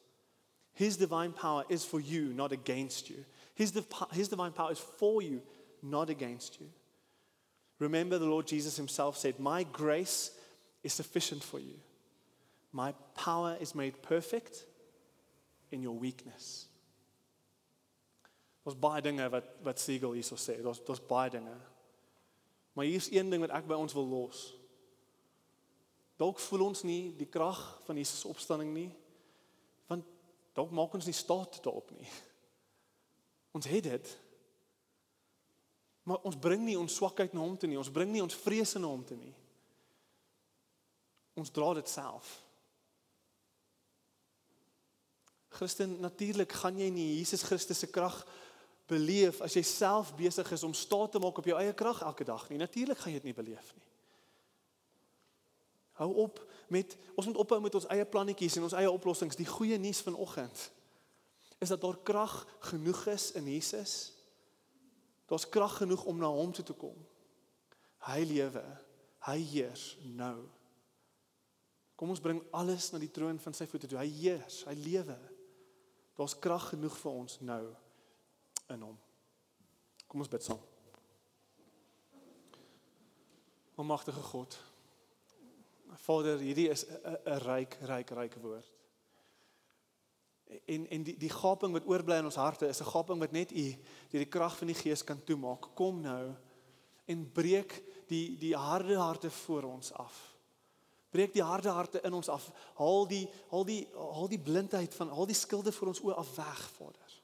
His 0.75 0.97
divine 0.97 1.33
power 1.33 1.63
is 1.69 1.85
for 1.85 2.01
you, 2.01 2.33
not 2.35 2.51
against 2.51 3.09
you. 3.09 3.25
His, 3.55 3.71
div- 3.71 3.87
his 4.13 4.27
divine 4.29 4.53
power 4.53 4.73
is 4.73 4.81
for 4.81 5.23
you, 5.23 5.41
not 5.85 6.11
against 6.11 6.61
you. 6.61 6.67
Remember, 7.79 8.19
the 8.19 8.27
Lord 8.27 8.49
Jesus 8.49 8.77
himself 8.77 9.17
said, 9.17 9.39
My 9.39 9.63
grace 9.63 10.33
is 10.83 10.93
sufficient 10.93 11.45
for 11.45 11.61
you. 11.61 11.75
My 12.77 12.93
power 13.15 13.57
is 13.61 13.73
made 13.73 14.03
perfect 14.03 14.67
in 15.71 15.81
your 15.81 15.97
weakness. 15.97 16.69
Daar's 18.65 18.77
baie 18.79 19.01
dinge 19.01 19.29
wat 19.33 19.49
wat 19.65 19.81
Siegel 19.81 20.13
hierso 20.13 20.37
sê. 20.37 20.59
Daar's 20.61 20.83
daar's 20.85 21.01
baie 21.01 21.31
dinge. 21.31 21.55
Maar 22.77 22.85
hier's 22.85 23.09
een 23.11 23.31
ding 23.31 23.41
wat 23.41 23.55
ek 23.57 23.69
by 23.71 23.79
ons 23.81 23.97
wil 23.97 24.05
los. 24.11 24.43
Dalk 26.21 26.41
voel 26.43 26.67
ons 26.67 26.85
nie 26.85 27.15
die 27.17 27.29
krag 27.33 27.61
van 27.89 27.97
Jesus 27.97 28.29
opstanding 28.29 28.75
nie. 28.75 28.91
Want 29.89 30.05
dalk 30.53 30.75
maak 30.77 30.93
ons 30.99 31.09
nie 31.09 31.17
staat 31.17 31.57
daarop 31.65 31.95
nie. 31.97 32.09
Ons 33.57 33.73
het 33.73 33.89
dit. 33.89 34.17
Maar 36.05 36.29
ons 36.29 36.37
bring 36.37 36.61
nie 36.67 36.77
ons 36.77 37.01
swakheid 37.01 37.33
na 37.33 37.41
hom 37.41 37.57
toe 37.57 37.73
nie. 37.73 37.81
Ons 37.81 37.93
bring 37.93 38.13
nie 38.13 38.25
ons 38.25 38.37
vrese 38.45 38.83
na 38.83 38.93
hom 38.93 39.05
toe 39.09 39.17
nie. 39.17 39.33
Ons 41.41 41.53
dra 41.57 41.73
dit 41.81 41.89
self. 41.89 42.43
Christen, 45.57 45.97
natuurlik 46.05 46.53
gaan 46.61 46.79
jy 46.79 46.91
nie 46.93 47.09
Jesus 47.19 47.45
Christus 47.47 47.81
se 47.83 47.89
krag 47.91 48.21
beleef 48.87 49.41
as 49.43 49.57
jy 49.57 49.65
self 49.67 50.13
besig 50.17 50.51
is 50.55 50.65
om 50.67 50.75
staat 50.77 51.17
te 51.17 51.23
maak 51.23 51.39
op 51.41 51.49
jou 51.49 51.59
eie 51.59 51.75
krag 51.75 52.03
elke 52.07 52.27
dag 52.29 52.45
nie. 52.51 52.61
Natuurlik 52.61 53.01
gaan 53.01 53.15
jy 53.15 53.21
dit 53.21 53.31
nie 53.31 53.39
beleef 53.41 53.73
nie. 53.75 53.89
Hou 55.97 56.11
op 56.27 56.43
met 56.69 56.97
ons 57.15 57.27
moet 57.27 57.39
ophou 57.41 57.59
met 57.63 57.75
ons 57.79 57.89
eie 57.95 58.05
plannetjies 58.05 58.59
en 58.59 58.67
ons 58.69 58.77
eie 58.77 58.91
oplossings. 58.91 59.39
Die 59.39 59.49
goeie 59.49 59.79
nuus 59.81 60.03
vanoggend 60.05 60.69
is 61.59 61.73
dat 61.73 61.81
daar 61.81 61.97
krag 62.05 62.35
genoeg 62.69 63.07
is 63.15 63.31
in 63.39 63.49
Jesus. 63.49 64.13
Daar's 65.27 65.49
krag 65.49 65.79
genoeg 65.81 66.05
om 66.05 66.21
na 66.21 66.29
hom 66.31 66.53
toe 66.53 66.65
te 66.65 66.77
kom. 66.77 66.99
Hy 68.07 68.21
lewe. 68.29 68.63
Hy 69.27 69.39
heers 69.41 69.97
nou. 70.05 70.45
Kom 71.97 72.13
ons 72.13 72.21
bring 72.21 72.43
alles 72.55 72.91
na 72.93 73.01
die 73.01 73.11
troon 73.11 73.41
van 73.41 73.57
sy 73.57 73.65
voete 73.67 73.89
toe. 73.89 73.99
Hy 73.99 74.11
heers, 74.21 74.61
hy 74.69 74.77
lewe. 74.85 75.17
Daar's 76.17 76.39
krag 76.39 76.69
genoeg 76.73 76.97
vir 76.97 77.13
ons 77.13 77.41
nou 77.41 77.65
in 78.73 78.83
hom. 78.83 78.97
Kom 80.07 80.23
ons 80.25 80.31
bid 80.33 80.45
saam. 80.47 80.63
Almagtige 83.77 84.23
God. 84.31 84.57
Vader, 86.07 86.39
hierdie 86.41 86.71
is 86.71 86.87
'n 86.87 87.39
ryk, 87.45 87.77
ryk, 87.83 88.11
ryk 88.11 88.35
woord. 88.41 88.73
En 90.65 90.87
en 90.89 91.03
die 91.03 91.17
die 91.17 91.31
gaping 91.31 91.73
wat 91.73 91.87
oorbly 91.87 92.19
in 92.19 92.25
ons 92.25 92.39
harte 92.41 92.67
is 92.67 92.81
'n 92.81 92.91
gaping 92.91 93.19
wat 93.19 93.33
net 93.33 93.53
U 93.53 93.67
deur 94.11 94.25
die 94.25 94.35
krag 94.37 94.57
van 94.57 94.67
die 94.67 94.81
Gees 94.81 95.05
kan 95.05 95.25
toemaak. 95.25 95.75
Kom 95.75 96.01
nou 96.01 96.35
en 97.05 97.33
breek 97.33 97.83
die 98.07 98.39
die 98.39 98.57
harde 98.57 98.97
harte 98.97 99.31
voor 99.31 99.63
ons 99.63 99.93
af. 99.93 100.36
Breek 101.15 101.33
die 101.33 101.45
harde 101.45 101.71
harte 101.71 102.01
in 102.05 102.17
ons 102.17 102.29
af. 102.29 102.49
Haal 102.79 103.07
die 103.11 103.25
haal 103.51 103.65
die 103.69 103.83
haal 103.95 104.29
die 104.29 104.41
blindheid 104.43 104.95
van 104.95 105.13
haal 105.15 105.29
die 105.29 105.39
skilde 105.39 105.73
voor 105.73 105.93
ons 105.93 106.03
oë 106.03 106.19
af 106.19 106.33
weg, 106.37 106.63
Vader. 106.77 107.15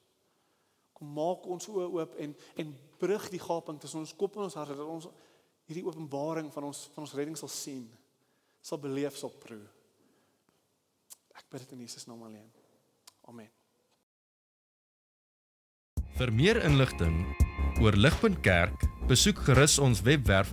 Kom 0.96 1.12
maak 1.16 1.46
ons 1.50 1.68
oë 1.68 1.88
oop 1.90 2.16
en 2.22 2.36
en 2.62 2.72
brug 3.02 3.28
die 3.32 3.42
gaping 3.42 3.80
tussen 3.82 4.04
ons 4.04 4.14
kop 4.16 4.38
en 4.38 4.46
ons 4.46 4.58
harte 4.60 4.78
dat 4.78 4.86
ons 4.86 5.10
hierdie 5.66 5.86
openbaring 5.86 6.52
van 6.54 6.70
ons 6.70 6.86
van 6.94 7.06
ons 7.06 7.14
redding 7.18 7.38
sal 7.38 7.50
sien. 7.50 7.86
Sal 8.62 8.78
beleef, 8.78 9.16
sal 9.18 9.32
proe. 9.42 9.64
Ek 11.34 11.48
bid 11.50 11.64
dit 11.64 11.74
in 11.74 11.82
Jesus 11.82 12.06
naam 12.06 12.22
alleen. 12.22 12.46
Amen. 13.26 13.50
Vir 16.18 16.30
meer 16.30 16.60
inligting 16.62 17.16
oor 17.82 17.96
Ligpunt 17.98 18.42
Kerk, 18.44 18.84
besoek 19.10 19.40
gerus 19.48 19.78
ons 19.82 20.04
webwerf 20.06 20.52